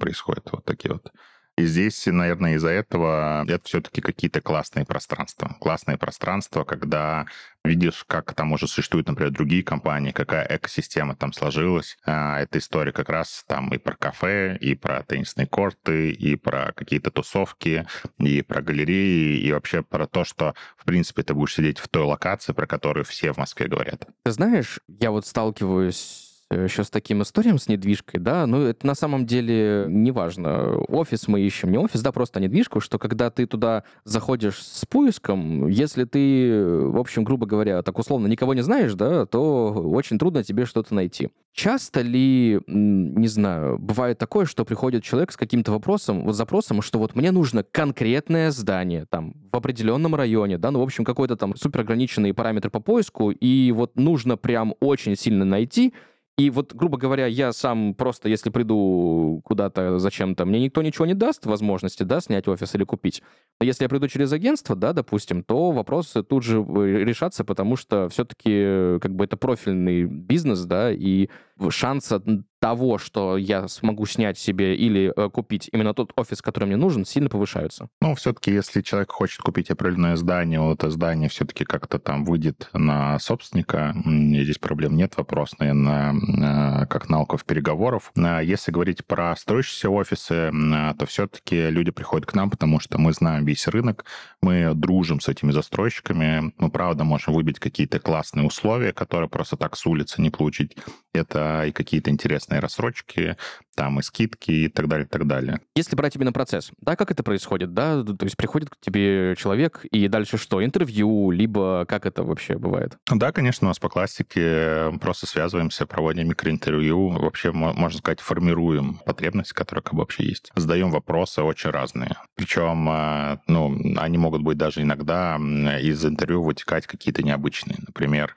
происходят 0.00 0.48
вот 0.50 0.64
такие 0.64 0.94
вот. 0.94 1.12
И 1.58 1.66
здесь, 1.66 2.06
наверное, 2.06 2.54
из-за 2.54 2.70
этого 2.70 3.44
это 3.46 3.60
все-таки 3.64 4.00
какие-то 4.00 4.40
классные 4.40 4.86
пространства. 4.86 5.56
Классные 5.60 5.98
пространства, 5.98 6.64
когда 6.64 7.26
видишь, 7.64 8.04
как 8.06 8.34
там 8.34 8.52
уже 8.52 8.66
существуют, 8.66 9.06
например, 9.06 9.32
другие 9.32 9.62
компании, 9.62 10.12
какая 10.12 10.46
экосистема 10.48 11.14
там 11.14 11.32
сложилась. 11.32 11.98
А, 12.04 12.40
эта 12.40 12.58
история 12.58 12.92
как 12.92 13.10
раз 13.10 13.44
там 13.46 13.72
и 13.74 13.78
про 13.78 13.94
кафе, 13.94 14.56
и 14.60 14.74
про 14.74 15.02
теннисные 15.02 15.46
корты, 15.46 16.10
и 16.10 16.36
про 16.36 16.72
какие-то 16.72 17.10
тусовки, 17.10 17.86
и 18.18 18.42
про 18.42 18.62
галереи, 18.62 19.38
и 19.38 19.52
вообще 19.52 19.82
про 19.82 20.06
то, 20.06 20.24
что, 20.24 20.54
в 20.76 20.84
принципе, 20.84 21.22
ты 21.22 21.34
будешь 21.34 21.54
сидеть 21.54 21.78
в 21.78 21.88
той 21.88 22.04
локации, 22.04 22.52
про 22.52 22.66
которую 22.66 23.04
все 23.04 23.32
в 23.32 23.36
Москве 23.36 23.68
говорят. 23.68 24.06
Ты 24.24 24.32
знаешь, 24.32 24.80
я 24.88 25.10
вот 25.10 25.26
сталкиваюсь 25.26 26.31
еще 26.52 26.84
с 26.84 26.90
таким 26.90 27.22
историям 27.22 27.58
с 27.58 27.68
недвижкой, 27.68 28.20
да, 28.20 28.46
ну, 28.46 28.62
это 28.62 28.86
на 28.86 28.94
самом 28.94 29.26
деле 29.26 29.86
не 29.88 30.10
важно. 30.10 30.76
Офис 30.88 31.28
мы 31.28 31.40
ищем, 31.40 31.70
не 31.70 31.78
офис, 31.78 32.02
да, 32.02 32.12
просто 32.12 32.40
недвижку, 32.40 32.80
что 32.80 32.98
когда 32.98 33.30
ты 33.30 33.46
туда 33.46 33.84
заходишь 34.04 34.62
с 34.62 34.84
поиском, 34.86 35.68
если 35.68 36.04
ты, 36.04 36.64
в 36.86 36.98
общем, 36.98 37.24
грубо 37.24 37.46
говоря, 37.46 37.82
так 37.82 37.98
условно 37.98 38.26
никого 38.26 38.54
не 38.54 38.62
знаешь, 38.62 38.94
да, 38.94 39.26
то 39.26 39.72
очень 39.72 40.18
трудно 40.18 40.44
тебе 40.44 40.66
что-то 40.66 40.94
найти. 40.94 41.30
Часто 41.54 42.00
ли, 42.00 42.60
не 42.66 43.28
знаю, 43.28 43.78
бывает 43.78 44.16
такое, 44.16 44.46
что 44.46 44.64
приходит 44.64 45.04
человек 45.04 45.32
с 45.32 45.36
каким-то 45.36 45.70
вопросом, 45.72 46.24
вот 46.24 46.34
запросом, 46.34 46.80
что 46.80 46.98
вот 46.98 47.14
мне 47.14 47.30
нужно 47.30 47.62
конкретное 47.62 48.50
здание, 48.50 49.04
там, 49.10 49.34
в 49.52 49.56
определенном 49.56 50.14
районе, 50.14 50.56
да, 50.56 50.70
ну, 50.70 50.80
в 50.80 50.82
общем, 50.82 51.04
какой-то 51.04 51.36
там 51.36 51.54
супер 51.56 51.80
ограниченные 51.80 52.32
параметры 52.32 52.70
по 52.70 52.80
поиску, 52.80 53.30
и 53.30 53.70
вот 53.72 53.96
нужно 53.96 54.38
прям 54.38 54.74
очень 54.80 55.14
сильно 55.14 55.44
найти, 55.44 55.92
и 56.38 56.48
вот, 56.48 56.74
грубо 56.74 56.96
говоря, 56.96 57.26
я 57.26 57.52
сам 57.52 57.94
просто, 57.94 58.28
если 58.30 58.48
приду 58.48 59.42
куда-то 59.44 59.98
зачем-то, 59.98 60.46
мне 60.46 60.60
никто 60.60 60.80
ничего 60.80 61.04
не 61.04 61.12
даст 61.12 61.44
возможности, 61.44 62.04
да, 62.04 62.20
снять 62.20 62.48
офис 62.48 62.74
или 62.74 62.84
купить. 62.84 63.22
Но 63.60 63.66
если 63.66 63.84
я 63.84 63.88
приду 63.90 64.08
через 64.08 64.32
агентство, 64.32 64.74
да, 64.74 64.94
допустим, 64.94 65.44
то 65.44 65.72
вопросы 65.72 66.22
тут 66.22 66.42
же 66.42 66.62
э, 66.62 67.04
решатся, 67.04 67.44
потому 67.44 67.76
что 67.76 68.08
все-таки 68.08 68.50
э, 68.50 68.98
как 69.02 69.14
бы 69.14 69.24
это 69.24 69.36
профильный 69.36 70.04
бизнес, 70.04 70.64
да, 70.64 70.90
и 70.90 71.28
шанса 71.70 72.22
того, 72.62 72.98
что 72.98 73.36
я 73.36 73.66
смогу 73.66 74.06
снять 74.06 74.38
себе 74.38 74.76
или 74.76 75.12
э, 75.16 75.28
купить 75.30 75.68
именно 75.72 75.94
тот 75.94 76.12
офис, 76.14 76.40
который 76.40 76.66
мне 76.66 76.76
нужен, 76.76 77.04
сильно 77.04 77.28
повышаются. 77.28 77.88
Ну, 78.00 78.14
все-таки, 78.14 78.52
если 78.52 78.82
человек 78.82 79.10
хочет 79.10 79.40
купить 79.40 79.68
определенное 79.72 80.14
здание, 80.14 80.60
вот 80.60 80.78
это 80.78 80.88
здание 80.88 81.28
все-таки 81.28 81.64
как-то 81.64 81.98
там 81.98 82.24
выйдет 82.24 82.70
на 82.72 83.18
собственника, 83.18 83.96
здесь 84.06 84.58
проблем 84.58 84.94
нет, 84.94 85.16
вопрос, 85.16 85.58
наверное, 85.58 86.86
как 86.86 87.08
налогов 87.08 87.44
переговоров. 87.44 88.12
А 88.16 88.40
если 88.40 88.70
говорить 88.70 89.04
про 89.06 89.34
строящиеся 89.34 89.90
офисы, 89.90 90.52
то 90.96 91.06
все-таки 91.06 91.68
люди 91.68 91.90
приходят 91.90 92.26
к 92.26 92.34
нам, 92.34 92.48
потому 92.48 92.78
что 92.78 92.96
мы 92.96 93.12
знаем 93.12 93.44
весь 93.44 93.66
рынок, 93.66 94.04
мы 94.40 94.72
дружим 94.74 95.20
с 95.20 95.28
этими 95.28 95.50
застройщиками, 95.50 96.52
мы, 96.58 96.70
правда, 96.70 97.02
можем 97.02 97.34
выбить 97.34 97.58
какие-то 97.58 97.98
классные 97.98 98.46
условия, 98.46 98.92
которые 98.92 99.28
просто 99.28 99.56
так 99.56 99.76
с 99.76 99.84
улицы 99.84 100.22
не 100.22 100.30
получить. 100.30 100.76
Это 101.12 101.51
и 101.66 101.72
какие-то 101.72 102.10
интересные 102.10 102.42
интересные 102.52 102.60
рассрочки, 102.60 103.36
там 103.74 104.00
и 104.00 104.02
скидки 104.02 104.50
и 104.50 104.68
так 104.68 104.88
далее, 104.88 105.06
и 105.06 105.08
так 105.08 105.26
далее. 105.26 105.60
Если 105.74 105.96
брать 105.96 106.16
именно 106.16 106.32
процесс, 106.32 106.70
да, 106.80 106.96
как 106.96 107.10
это 107.10 107.22
происходит, 107.22 107.74
да, 107.74 108.02
то 108.02 108.24
есть 108.24 108.36
приходит 108.36 108.70
к 108.70 108.76
тебе 108.80 109.34
человек, 109.36 109.84
и 109.90 110.08
дальше 110.08 110.36
что, 110.36 110.64
интервью, 110.64 111.30
либо 111.30 111.84
как 111.88 112.06
это 112.06 112.22
вообще 112.22 112.58
бывает? 112.58 112.98
Да, 113.10 113.32
конечно, 113.32 113.66
у 113.66 113.70
нас 113.70 113.78
по 113.78 113.88
классике 113.88 114.92
просто 115.00 115.26
связываемся, 115.26 115.86
проводим 115.86 116.28
микроинтервью, 116.28 117.08
вообще, 117.08 117.52
можно 117.52 117.98
сказать, 117.98 118.20
формируем 118.20 119.00
потребности, 119.04 119.52
которые 119.52 119.82
как 119.82 119.94
бы 119.94 120.00
вообще 120.00 120.24
есть. 120.24 120.50
Задаем 120.54 120.90
вопросы 120.90 121.42
очень 121.42 121.70
разные. 121.70 122.16
Причем, 122.34 122.88
э, 122.88 123.38
ну, 123.46 123.78
они 123.96 124.18
могут 124.18 124.42
быть 124.42 124.58
даже 124.58 124.82
иногда 124.82 125.36
из 125.36 126.04
интервью 126.04 126.42
вытекать 126.42 126.86
какие-то 126.86 127.22
необычные. 127.22 127.76
Например, 127.86 128.34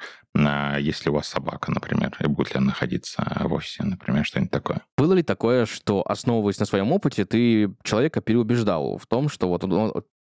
если 0.79 1.09
у 1.09 1.13
вас 1.13 1.29
собака, 1.29 1.71
например, 1.71 2.13
и 2.19 2.27
будет 2.27 2.53
ли 2.53 2.57
она 2.57 2.67
находиться 2.67 3.25
в 3.39 3.53
офисе, 3.53 3.83
например, 3.83 4.25
что-нибудь 4.25 4.51
такое. 4.51 4.81
Было 4.97 5.13
ли 5.13 5.23
такое, 5.25 5.65
что, 5.65 6.03
основываясь 6.07 6.59
на 6.59 6.65
своем 6.65 6.91
опыте, 6.91 7.25
ты 7.25 7.73
человека 7.83 8.21
переубеждал 8.21 8.97
в 8.97 9.07
том, 9.07 9.29
что 9.29 9.47
вот, 9.49 9.63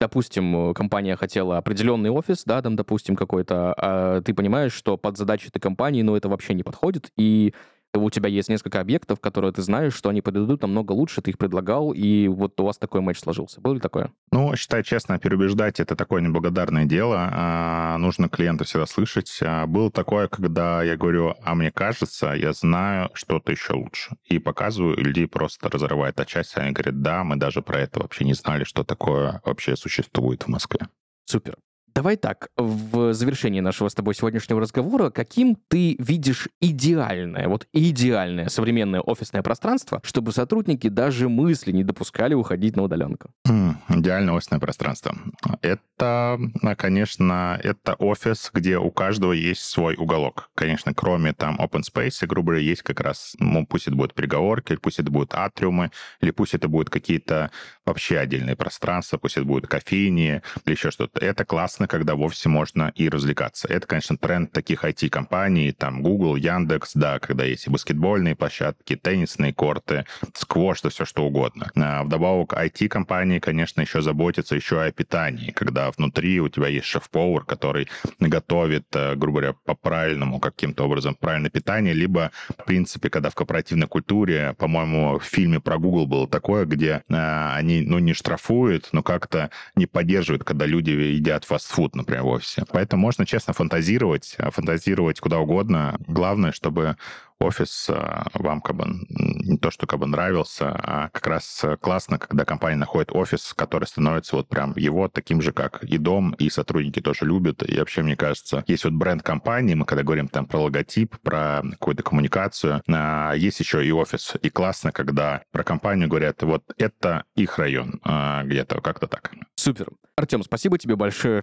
допустим, 0.00 0.74
компания 0.74 1.16
хотела 1.16 1.58
определенный 1.58 2.10
офис, 2.10 2.44
да, 2.44 2.62
там, 2.62 2.76
допустим, 2.76 3.16
какой-то, 3.16 3.74
а 3.76 4.20
ты 4.22 4.34
понимаешь, 4.34 4.72
что 4.72 4.96
под 4.96 5.16
задачи 5.16 5.48
этой 5.48 5.60
компании, 5.60 6.02
ну, 6.02 6.16
это 6.16 6.28
вообще 6.28 6.54
не 6.54 6.62
подходит, 6.62 7.10
и 7.16 7.54
у 7.94 8.10
тебя 8.10 8.28
есть 8.28 8.48
несколько 8.48 8.80
объектов, 8.80 9.20
которые 9.20 9.52
ты 9.52 9.62
знаешь, 9.62 9.94
что 9.94 10.08
они 10.08 10.22
подойдут 10.22 10.62
намного 10.62 10.92
лучше, 10.92 11.20
ты 11.20 11.30
их 11.30 11.38
предлагал, 11.38 11.92
и 11.92 12.28
вот 12.28 12.58
у 12.60 12.64
вас 12.64 12.78
такой 12.78 13.00
матч 13.00 13.18
сложился. 13.18 13.60
Было 13.60 13.74
ли 13.74 13.80
такое? 13.80 14.12
Ну, 14.30 14.54
считай 14.56 14.82
честно, 14.82 15.18
переубеждать— 15.18 15.80
это 15.80 15.94
такое 15.94 16.22
неблагодарное 16.22 16.86
дело. 16.86 17.28
А, 17.32 17.98
нужно 17.98 18.28
клиента 18.28 18.64
всегда 18.64 18.86
слышать. 18.86 19.38
А, 19.42 19.66
было 19.66 19.90
такое, 19.90 20.28
когда 20.28 20.82
я 20.82 20.96
говорю, 20.96 21.34
а 21.42 21.54
мне 21.54 21.70
кажется, 21.70 22.32
я 22.32 22.52
знаю 22.52 23.10
что-то 23.14 23.52
еще 23.52 23.74
лучше. 23.74 24.16
И 24.24 24.38
показываю, 24.38 24.96
и 24.96 25.02
людей 25.02 25.26
просто 25.26 25.68
разрывает 25.68 26.18
от 26.18 26.28
части. 26.28 26.58
Они 26.58 26.72
говорят, 26.72 27.02
да, 27.02 27.24
мы 27.24 27.36
даже 27.36 27.62
про 27.62 27.80
это 27.80 28.00
вообще 28.00 28.24
не 28.24 28.34
знали, 28.34 28.64
что 28.64 28.84
такое 28.84 29.40
вообще 29.44 29.76
существует 29.76 30.44
в 30.44 30.48
Москве. 30.48 30.88
Супер. 31.24 31.56
Давай 31.94 32.16
так, 32.16 32.48
в 32.56 33.12
завершении 33.12 33.60
нашего 33.60 33.88
с 33.88 33.94
тобой 33.94 34.14
сегодняшнего 34.14 34.60
разговора, 34.60 35.10
каким 35.10 35.56
ты 35.68 35.96
видишь 35.98 36.48
идеальное, 36.60 37.48
вот 37.48 37.66
идеальное 37.74 38.48
современное 38.48 39.00
офисное 39.00 39.42
пространство, 39.42 40.00
чтобы 40.02 40.32
сотрудники 40.32 40.88
даже 40.88 41.28
мысли 41.28 41.70
не 41.72 41.84
допускали 41.84 42.32
уходить 42.34 42.76
на 42.76 42.82
удаленку? 42.84 43.30
М, 43.46 43.78
Идеальное 43.88 44.34
офисное 44.34 44.58
пространство. 44.58 45.14
Это, 45.60 46.38
а, 46.62 46.74
конечно, 46.76 47.60
это 47.62 47.94
офис, 47.94 48.50
где 48.54 48.78
у 48.78 48.90
каждого 48.90 49.32
есть 49.32 49.62
свой 49.62 49.94
уголок. 49.96 50.50
Конечно, 50.54 50.94
кроме 50.94 51.34
там 51.34 51.58
open 51.60 51.82
space, 51.82 52.26
грубо 52.26 52.52
говоря, 52.52 52.64
есть 52.64 52.82
как 52.82 53.00
раз, 53.00 53.34
ну, 53.38 53.66
пусть 53.66 53.86
это 53.86 53.96
будут 53.96 54.14
переговорки, 54.14 54.76
пусть 54.76 54.98
это 54.98 55.10
будут 55.10 55.34
атриумы, 55.34 55.90
или 56.20 56.30
пусть 56.30 56.54
это 56.54 56.68
будут 56.68 56.88
какие-то 56.90 57.50
вообще 57.84 58.18
отдельные 58.18 58.56
пространства, 58.56 59.18
пусть 59.18 59.36
это 59.36 59.46
будут 59.46 59.68
кофейни 59.68 60.42
или 60.64 60.74
еще 60.74 60.90
что-то. 60.90 61.20
Это 61.20 61.44
классно, 61.44 61.81
когда 61.86 62.14
в 62.14 62.20
офисе 62.20 62.48
можно 62.48 62.92
и 62.94 63.08
развлекаться. 63.08 63.68
Это, 63.68 63.86
конечно, 63.86 64.16
тренд 64.16 64.52
таких 64.52 64.84
IT-компаний, 64.84 65.72
там 65.72 66.02
Google, 66.02 66.36
Яндекс, 66.36 66.92
да, 66.94 67.18
когда 67.18 67.44
есть 67.44 67.66
и 67.66 67.70
баскетбольные 67.70 68.36
площадки, 68.36 68.96
теннисные 68.96 69.52
корты, 69.52 70.04
сквош, 70.34 70.82
да 70.82 70.90
все 70.90 71.04
что 71.04 71.24
угодно. 71.24 71.70
А 71.76 72.04
Вдобавок 72.04 72.52
IT-компании, 72.52 73.38
конечно, 73.38 73.80
еще 73.80 74.02
заботятся 74.02 74.54
еще 74.54 74.76
и 74.76 74.88
о 74.88 74.92
питании, 74.92 75.50
когда 75.50 75.90
внутри 75.90 76.40
у 76.40 76.48
тебя 76.48 76.68
есть 76.68 76.86
шеф-повар, 76.86 77.44
который 77.44 77.88
готовит, 78.20 78.86
э, 78.94 79.14
грубо 79.14 79.40
говоря, 79.40 79.56
по 79.64 79.74
правильному 79.74 80.40
каким-то 80.40 80.84
образом 80.84 81.14
правильное 81.14 81.50
питание, 81.50 81.94
либо, 81.94 82.30
в 82.58 82.64
принципе, 82.64 83.10
когда 83.10 83.30
в 83.30 83.34
корпоративной 83.34 83.88
культуре, 83.88 84.54
по-моему, 84.58 85.18
в 85.18 85.24
фильме 85.24 85.60
про 85.60 85.78
Google 85.78 86.06
было 86.06 86.28
такое, 86.28 86.64
где 86.64 87.02
э, 87.08 87.52
они, 87.54 87.82
ну, 87.82 87.98
не 87.98 88.14
штрафуют, 88.14 88.88
но 88.92 89.02
как-то 89.02 89.50
не 89.76 89.86
поддерживают, 89.86 90.44
когда 90.44 90.66
люди 90.66 90.90
едят 90.90 91.44
фастфуд, 91.44 91.71
например, 91.94 92.22
в 92.24 92.28
офисе. 92.28 92.64
Поэтому 92.70 93.02
можно 93.02 93.26
честно 93.26 93.52
фантазировать, 93.52 94.34
э, 94.38 94.50
фантазировать 94.50 95.20
куда 95.20 95.38
угодно. 95.38 95.96
Главное, 96.06 96.52
чтобы 96.52 96.96
офис 97.42 97.86
э, 97.88 98.22
вам 98.34 98.60
как 98.60 98.76
бы 98.76 98.84
не 99.08 99.58
то, 99.58 99.70
что 99.70 99.86
как 99.86 99.98
бы 99.98 100.06
нравился, 100.06 100.70
а 100.70 101.08
как 101.10 101.26
раз 101.26 101.60
э, 101.64 101.76
классно, 101.76 102.18
когда 102.18 102.44
компания 102.44 102.76
находит 102.76 103.10
офис, 103.12 103.52
который 103.54 103.84
становится 103.84 104.36
вот 104.36 104.48
прям 104.48 104.74
его 104.76 105.08
таким 105.08 105.42
же, 105.42 105.52
как 105.52 105.82
и 105.84 105.98
дом, 105.98 106.34
и 106.38 106.48
сотрудники 106.50 107.00
тоже 107.00 107.24
любят. 107.26 107.62
И 107.68 107.78
вообще, 107.78 108.02
мне 108.02 108.16
кажется, 108.16 108.64
есть 108.66 108.84
вот 108.84 108.94
бренд 108.94 109.22
компании, 109.22 109.74
мы 109.74 109.84
когда 109.84 110.02
говорим 110.02 110.28
там 110.28 110.46
про 110.46 110.58
логотип, 110.58 111.18
про 111.20 111.62
какую-то 111.72 112.02
коммуникацию, 112.02 112.82
а, 112.88 113.32
есть 113.32 113.60
еще 113.60 113.84
и 113.84 113.92
офис. 113.92 114.34
И 114.42 114.50
классно, 114.50 114.92
когда 114.92 115.42
про 115.50 115.64
компанию 115.64 116.08
говорят, 116.08 116.42
вот 116.42 116.64
это 116.78 117.24
их 117.34 117.58
район 117.58 118.00
а, 118.04 118.44
где-то, 118.44 118.80
как-то 118.80 119.06
так. 119.06 119.32
Супер. 119.56 119.88
Артем, 120.16 120.42
спасибо 120.42 120.78
тебе 120.78 120.96
большое. 120.96 121.42